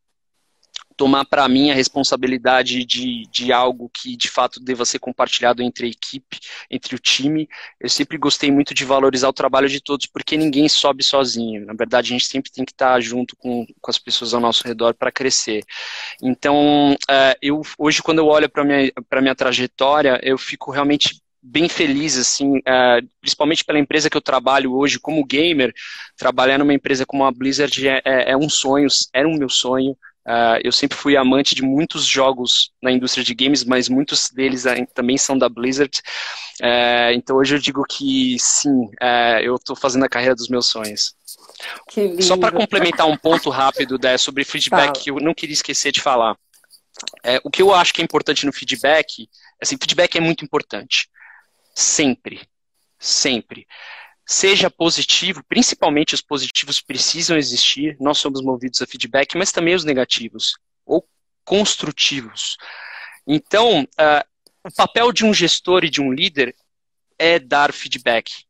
[1.03, 5.87] tomar para mim a responsabilidade de, de algo que de fato deva ser compartilhado entre
[5.87, 6.39] a equipe,
[6.71, 7.49] entre o time.
[7.81, 11.67] Eu sempre gostei muito de valorizar o trabalho de todos, porque ninguém sobe sozinho.
[11.67, 14.63] Na verdade, a gente sempre tem que estar junto com, com as pessoas ao nosso
[14.65, 15.65] redor para crescer.
[16.23, 21.21] Então, é, eu hoje, quando eu olho para minha para minha trajetória, eu fico realmente
[21.43, 25.75] bem feliz, assim, é, principalmente pela empresa que eu trabalho hoje como gamer,
[26.17, 29.97] trabalhar numa empresa como a Blizzard é, é, é um sonho, era um meu sonho,
[30.27, 34.65] Uh, eu sempre fui amante de muitos jogos na indústria de games, mas muitos deles
[34.95, 36.01] também são da Blizzard.
[36.61, 40.67] Uh, então hoje eu digo que sim, uh, eu estou fazendo a carreira dos meus
[40.67, 41.15] sonhos.
[42.21, 46.01] Só para complementar um ponto rápido né, sobre feedback que eu não queria esquecer de
[46.01, 46.37] falar.
[47.25, 49.29] É, o que eu acho que é importante no feedback,
[49.61, 51.09] assim, feedback é muito importante.
[51.75, 52.43] Sempre.
[52.99, 53.67] Sempre
[54.27, 59.85] seja positivo, principalmente os positivos precisam existir, nós somos movidos a feedback, mas também os
[59.85, 60.55] negativos,
[60.87, 61.07] ou
[61.45, 62.57] construtivos.
[63.27, 64.25] Então, uh,
[64.65, 66.55] o papel de um gestor e de um líder
[67.19, 68.45] é dar feedback,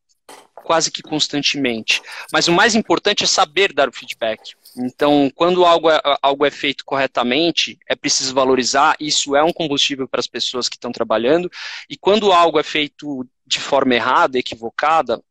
[0.54, 2.00] quase que constantemente.
[2.32, 4.54] Mas o mais importante é saber dar o feedback.
[4.76, 10.08] Então, quando algo é, algo é feito corretamente, é preciso valorizar, isso é um combustível
[10.08, 11.50] para as pessoas que estão trabalhando,
[11.88, 15.22] e quando algo é feito de forma errada, equivocada,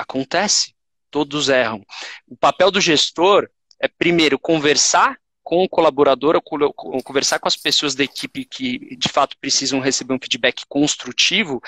[0.00, 0.74] Acontece,
[1.10, 1.84] todos erram.
[2.26, 3.48] O papel do gestor
[3.80, 9.36] é, primeiro, conversar com o colaborador, conversar com as pessoas da equipe que de fato
[9.40, 11.60] precisam receber um feedback construtivo,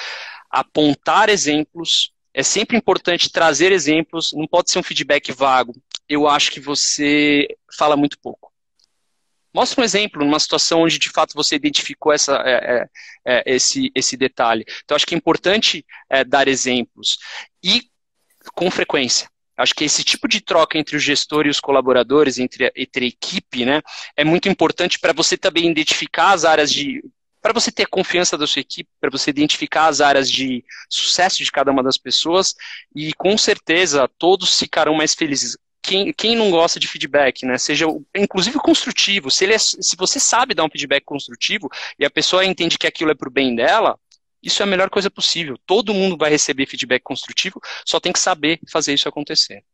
[0.50, 2.12] apontar exemplos.
[2.34, 5.74] É sempre importante trazer exemplos, não pode ser um feedback vago.
[6.08, 8.52] Eu acho que você fala muito pouco.
[9.54, 12.88] Mostra um exemplo numa situação onde de fato você identificou essa, é,
[13.26, 14.64] é, é esse, esse detalhe.
[14.84, 17.18] Então, acho que é importante é, dar exemplos.
[17.62, 17.90] E
[18.54, 19.30] com frequência.
[19.56, 23.04] Acho que esse tipo de troca entre o gestor e os colaboradores, entre a, entre
[23.04, 23.82] a equipe, né,
[24.16, 27.02] é muito importante para você também identificar as áreas de.
[27.40, 31.50] Para você ter confiança da sua equipe, para você identificar as áreas de sucesso de
[31.50, 32.54] cada uma das pessoas,
[32.94, 35.56] e com certeza todos ficarão mais felizes.
[35.82, 37.58] Quem, quem não gosta de feedback, né?
[37.58, 39.28] Seja inclusive construtivo.
[39.28, 41.68] Se, ele é, se você sabe dar um feedback construtivo
[41.98, 43.98] e a pessoa entende que aquilo é para o bem dela,
[44.42, 45.56] isso é a melhor coisa possível.
[45.66, 49.64] Todo mundo vai receber feedback construtivo, só tem que saber fazer isso acontecer.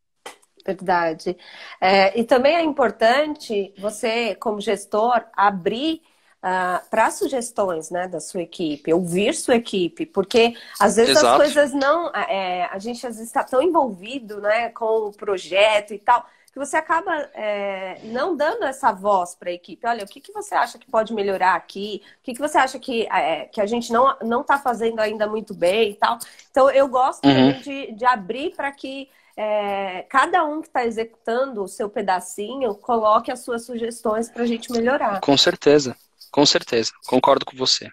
[0.64, 1.37] Verdade.
[1.81, 6.03] É, e também é importante você, como gestor, abrir
[6.43, 11.27] uh, para sugestões né, da sua equipe, ouvir sua equipe, porque às vezes Exato.
[11.27, 12.09] as coisas não.
[12.14, 16.27] É, a gente às vezes está tão envolvido né, com o projeto e tal
[16.59, 19.87] que você acaba é, não dando essa voz para a equipe.
[19.87, 22.03] Olha, o que, que você acha que pode melhorar aqui?
[22.21, 25.27] O que, que você acha que, é, que a gente não não está fazendo ainda
[25.29, 26.19] muito bem e tal?
[26.51, 27.53] Então, eu gosto uhum.
[27.61, 33.31] de, de abrir para que é, cada um que está executando o seu pedacinho coloque
[33.31, 35.21] as suas sugestões para a gente melhorar.
[35.21, 35.97] Com certeza,
[36.33, 36.91] com certeza.
[37.07, 37.87] Concordo com você.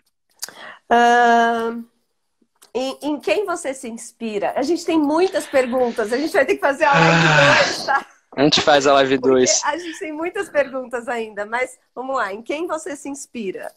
[0.89, 1.85] Uh...
[2.77, 4.51] Em, em, quem você se inspira?
[4.57, 8.05] A gente tem muitas perguntas, a gente vai ter que fazer a live 2, tá?
[8.35, 9.61] A gente faz a live 2.
[9.63, 12.33] A gente tem muitas perguntas ainda, mas vamos lá.
[12.33, 13.71] Em quem você se inspira?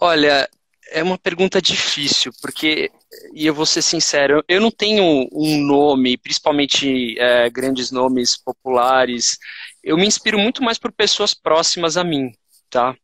[0.00, 0.48] Olha,
[0.90, 2.90] é uma pergunta difícil, porque,
[3.32, 9.38] e eu vou ser sincero, eu não tenho um nome, principalmente é, grandes nomes populares.
[9.82, 12.34] Eu me inspiro muito mais por pessoas próximas a mim,
[12.68, 12.96] tá?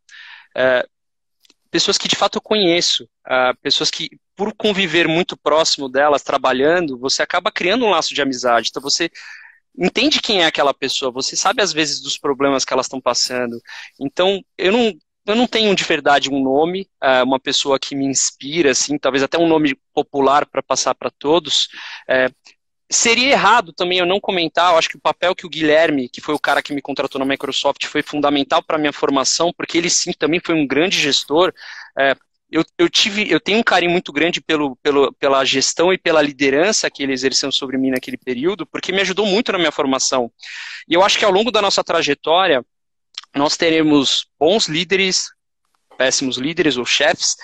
[0.56, 0.84] É,
[1.70, 6.98] pessoas que de fato eu conheço, uh, pessoas que, por conviver muito próximo delas, trabalhando,
[6.98, 8.68] você acaba criando um laço de amizade.
[8.70, 9.10] Então você
[9.78, 13.60] entende quem é aquela pessoa, você sabe às vezes dos problemas que elas estão passando.
[14.00, 14.92] Então, eu não,
[15.26, 19.22] eu não tenho de verdade um nome, é, uma pessoa que me inspira, assim, talvez
[19.22, 21.68] até um nome popular para passar para todos.
[22.08, 22.28] É,
[22.90, 26.20] seria errado também eu não comentar, eu acho que o papel que o Guilherme, que
[26.20, 29.78] foi o cara que me contratou na Microsoft, foi fundamental para a minha formação, porque
[29.78, 31.52] ele sim também foi um grande gestor.
[31.98, 32.16] É,
[32.50, 36.20] eu, eu, tive, eu tenho um carinho muito grande pelo, pelo, pela gestão e pela
[36.20, 40.30] liderança que ele exerceu sobre mim naquele período, porque me ajudou muito na minha formação.
[40.88, 42.64] E eu acho que ao longo da nossa trajetória,
[43.34, 45.28] nós teremos bons líderes,
[45.96, 47.36] péssimos líderes ou chefes,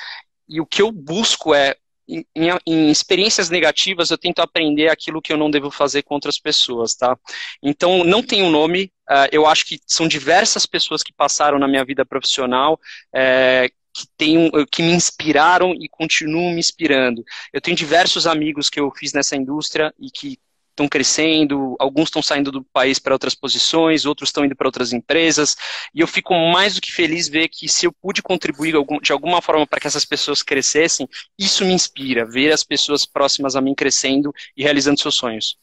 [0.49, 1.77] e o que eu busco é,
[2.09, 2.25] em,
[2.67, 6.95] em, experiências negativas, eu tento aprender aquilo que eu não devo fazer com outras pessoas,
[6.95, 7.17] tá?
[7.63, 11.69] Então, não tem um nome, uh, eu acho que são diversas pessoas que passaram na
[11.69, 17.25] minha vida profissional, uh, que, tenho, que me inspiraram e continuam me inspirando.
[17.53, 20.39] Eu tenho diversos amigos que eu fiz nessa indústria e que
[20.77, 24.93] estão crescendo, alguns estão saindo do país para outras posições, outros estão indo para outras
[24.93, 25.57] empresas,
[25.95, 29.41] e eu fico mais do que feliz ver que se eu pude contribuir de alguma
[29.41, 33.75] forma para que essas pessoas crescessem, isso me inspira, ver as pessoas próximas a mim
[33.75, 35.57] crescendo e realizando seus sonhos.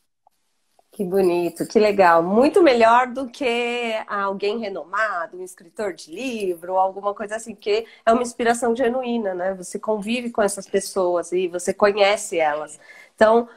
[0.95, 2.21] Que bonito, que legal.
[2.21, 8.13] Muito melhor do que alguém renomado, um escritor de livro, alguma coisa assim, porque é
[8.13, 9.55] uma inspiração genuína, né?
[9.55, 12.79] Você convive com essas pessoas e você conhece elas.
[13.15, 13.49] Então,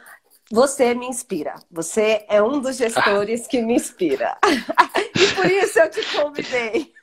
[0.51, 1.55] você me inspira.
[1.70, 4.39] Você é um dos gestores que me inspira.
[5.18, 6.95] e por isso eu te convidei.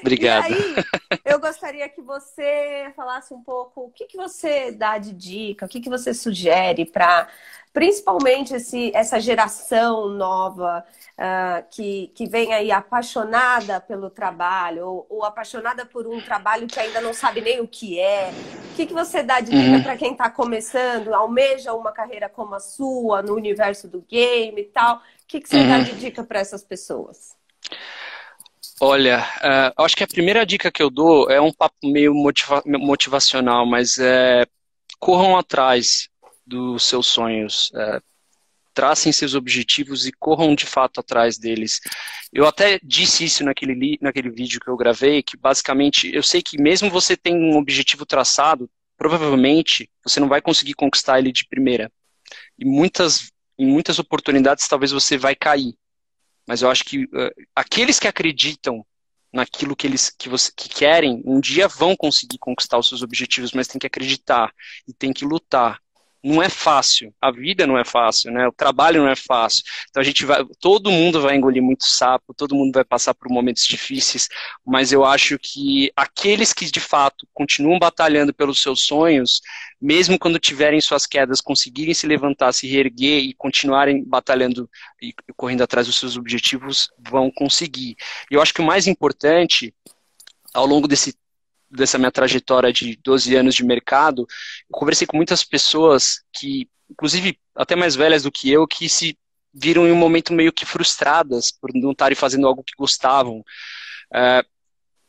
[0.00, 0.52] Obrigado.
[0.54, 5.12] E aí, eu gostaria que você falasse um pouco o que, que você dá de
[5.12, 7.28] dica, o que, que você sugere para
[7.72, 10.84] principalmente esse, essa geração nova
[11.18, 16.78] uh, que, que vem aí apaixonada pelo trabalho ou, ou, apaixonada por um trabalho que
[16.78, 18.30] ainda não sabe nem o que é.
[18.70, 19.82] O que, que você dá de dica uhum.
[19.82, 24.66] para quem está começando, almeja uma carreira como a sua, no universo do game e
[24.66, 24.98] tal?
[24.98, 25.68] O que, que você uhum.
[25.68, 27.36] dá de dica para essas pessoas?
[28.80, 32.62] Olha, uh, acho que a primeira dica que eu dou é um papo meio motiva
[32.66, 34.44] motivacional, mas é
[34.98, 36.08] corram atrás,
[36.46, 37.70] dos seus sonhos.
[37.74, 38.00] É,
[38.72, 41.80] tracem seus objetivos e corram de fato atrás deles.
[42.32, 46.60] Eu até disse isso naquele, naquele vídeo que eu gravei, que basicamente eu sei que
[46.60, 51.90] mesmo você tem um objetivo traçado, provavelmente você não vai conseguir conquistar ele de primeira.
[52.58, 55.74] E muitas, em muitas oportunidades talvez você vai cair.
[56.46, 58.84] Mas eu acho que uh, aqueles que acreditam
[59.32, 63.52] naquilo que eles que, você, que querem, um dia vão conseguir conquistar os seus objetivos,
[63.52, 64.52] mas tem que acreditar
[64.86, 65.80] e tem que lutar
[66.24, 67.14] não é fácil.
[67.20, 68.48] A vida não é fácil, né?
[68.48, 69.62] O trabalho não é fácil.
[69.90, 73.28] Então a gente vai, todo mundo vai engolir muito sapo, todo mundo vai passar por
[73.28, 74.26] momentos difíceis,
[74.64, 79.42] mas eu acho que aqueles que de fato continuam batalhando pelos seus sonhos,
[79.80, 84.68] mesmo quando tiverem suas quedas, conseguirem se levantar, se reerguer e continuarem batalhando
[85.02, 87.96] e correndo atrás dos seus objetivos, vão conseguir.
[88.30, 89.74] E eu acho que o mais importante
[90.54, 91.14] ao longo desse
[91.74, 97.38] dessa minha trajetória de 12 anos de mercado, eu conversei com muitas pessoas que, inclusive
[97.54, 99.18] até mais velhas do que eu, que se
[99.52, 103.44] viram em um momento meio que frustradas por não estarem fazendo algo que gostavam.
[104.12, 104.44] É,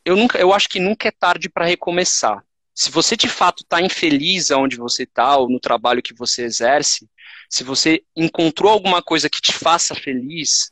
[0.03, 2.43] eu, nunca, eu acho que nunca é tarde para recomeçar.
[2.73, 7.09] Se você de fato está infeliz onde você está, ou no trabalho que você exerce,
[7.49, 10.71] se você encontrou alguma coisa que te faça feliz,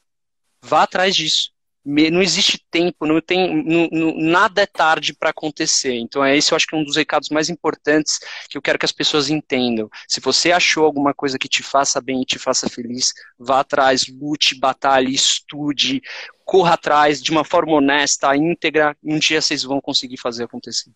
[0.61, 1.52] vá atrás disso
[1.85, 5.95] não existe tempo, não tem, não, não, nada é tarde para acontecer.
[5.95, 8.19] Então, é esse eu acho que é um dos recados mais importantes
[8.49, 9.89] que eu quero que as pessoas entendam.
[10.07, 14.05] Se você achou alguma coisa que te faça bem e te faça feliz, vá atrás,
[14.07, 16.01] lute, batalhe, estude,
[16.45, 18.95] corra atrás de uma forma honesta, íntegra.
[19.03, 20.91] Um dia vocês vão conseguir fazer acontecer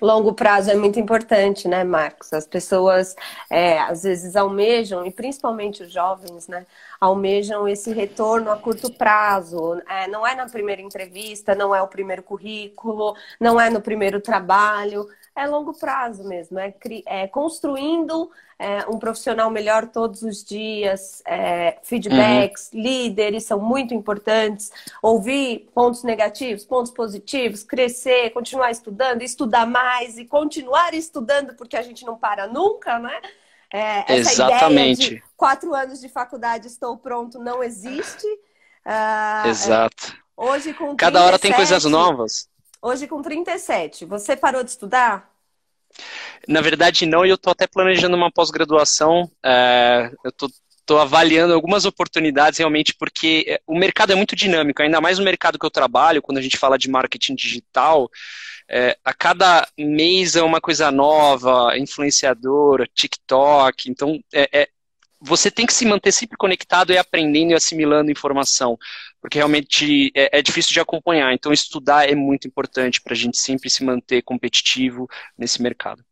[0.00, 2.32] longo prazo é muito importante, né, Marcos?
[2.32, 3.14] As pessoas
[3.50, 6.66] é, às vezes almejam, e principalmente os jovens, né,
[7.00, 9.80] almejam esse retorno a curto prazo.
[9.88, 14.20] É, não é na primeira entrevista, não é o primeiro currículo, não é no primeiro
[14.20, 15.06] trabalho
[15.36, 16.74] é longo prazo mesmo, é,
[17.06, 22.80] é construindo é, um profissional melhor todos os dias, é, feedbacks, uhum.
[22.80, 30.24] líderes são muito importantes, ouvir pontos negativos, pontos positivos, crescer, continuar estudando, estudar mais e
[30.24, 33.20] continuar estudando, porque a gente não para nunca, né?
[33.70, 35.06] É, essa Exatamente.
[35.06, 38.26] ideia de quatro anos de faculdade, estou pronto, não existe.
[38.86, 40.16] Uh, Exato.
[40.36, 42.48] hoje com 37, Cada hora tem coisas novas.
[42.80, 45.35] Hoje com 37, você parou de estudar?
[46.48, 49.30] Na verdade, não, e eu estou até planejando uma pós-graduação.
[49.44, 55.00] É, eu estou avaliando algumas oportunidades realmente, porque é, o mercado é muito dinâmico, ainda
[55.00, 58.08] mais no mercado que eu trabalho, quando a gente fala de marketing digital.
[58.68, 63.90] É, a cada mês é uma coisa nova, influenciador, TikTok.
[63.90, 64.68] Então, é, é,
[65.20, 68.78] você tem que se manter sempre conectado e aprendendo e assimilando informação,
[69.20, 71.32] porque realmente é, é difícil de acompanhar.
[71.32, 76.04] Então, estudar é muito importante para a gente sempre se manter competitivo nesse mercado.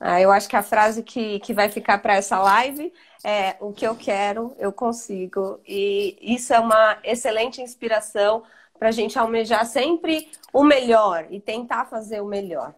[0.00, 2.92] Ah, eu acho que a frase que, que vai ficar para essa live
[3.24, 5.60] é: o que eu quero, eu consigo.
[5.66, 8.44] E isso é uma excelente inspiração
[8.78, 12.72] para a gente almejar sempre o melhor e tentar fazer o melhor.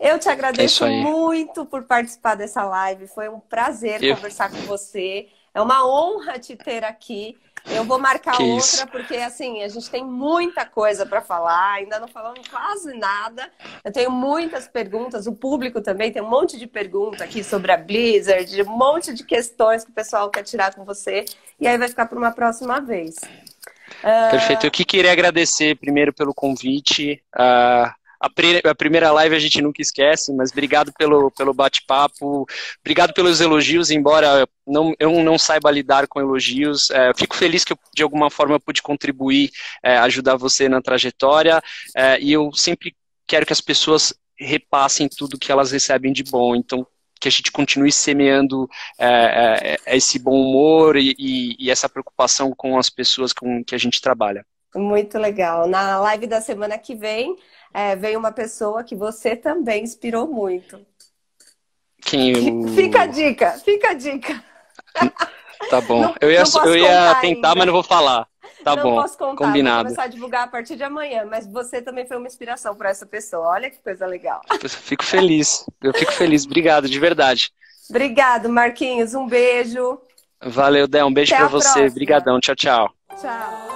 [0.00, 3.06] Eu te agradeço é muito por participar dessa live.
[3.06, 4.16] Foi um prazer Eu...
[4.16, 5.28] conversar com você.
[5.52, 7.36] É uma honra te ter aqui.
[7.68, 8.86] Eu vou marcar que outra, isso.
[8.88, 13.50] porque assim, a gente tem muita coisa para falar, ainda não falamos quase nada.
[13.84, 17.76] Eu tenho muitas perguntas, o público também tem um monte de perguntas aqui sobre a
[17.76, 21.24] Blizzard, um monte de questões que o pessoal quer tirar com você,
[21.60, 23.16] e aí vai ficar para uma próxima vez.
[24.30, 24.66] Perfeito.
[24.66, 27.22] Eu que queria agradecer primeiro pelo convite.
[27.34, 27.90] Uh,
[28.20, 32.46] a, pre, a, primeira live a gente nunca esquece, mas obrigado pelo, pelo bate-papo,
[32.80, 36.90] obrigado pelos elogios, embora não, eu não saiba lidar com elogios.
[36.90, 39.50] É, fico feliz que eu, de alguma forma, pude contribuir,
[39.82, 41.62] é, ajudar você na trajetória,
[41.96, 42.94] é, e eu sempre
[43.26, 46.54] quero que as pessoas repassem tudo que elas recebem de bom.
[46.54, 46.86] Então,
[47.20, 52.52] que a gente continue semeando é, é, esse bom humor e, e, e essa preocupação
[52.54, 54.44] com as pessoas com que a gente trabalha.
[54.74, 55.66] Muito legal.
[55.66, 57.36] Na live da semana que vem,
[57.76, 60.80] é, veio uma pessoa que você também inspirou muito.
[62.00, 62.66] Quem?
[62.74, 64.42] Fica a dica, fica a dica.
[65.68, 66.00] Tá bom.
[66.00, 67.54] Não, eu ia, eu ia tentar, ainda.
[67.54, 68.26] mas não vou falar.
[68.64, 69.02] Tá não bom.
[69.02, 69.76] Posso contar, Combinado.
[69.76, 72.88] Vou começar a divulgar a partir de amanhã, mas você também foi uma inspiração para
[72.88, 73.48] essa pessoa.
[73.48, 74.40] Olha que coisa legal.
[74.62, 75.66] Eu fico feliz.
[75.82, 76.46] Eu fico feliz.
[76.46, 77.52] Obrigado, de verdade.
[77.90, 79.14] Obrigado, Marquinhos.
[79.14, 80.00] Um beijo.
[80.42, 81.04] Valeu, Dé.
[81.04, 81.86] Um beijo para você.
[81.86, 82.40] Obrigadão.
[82.40, 82.94] Tchau, tchau.
[83.20, 83.75] Tchau.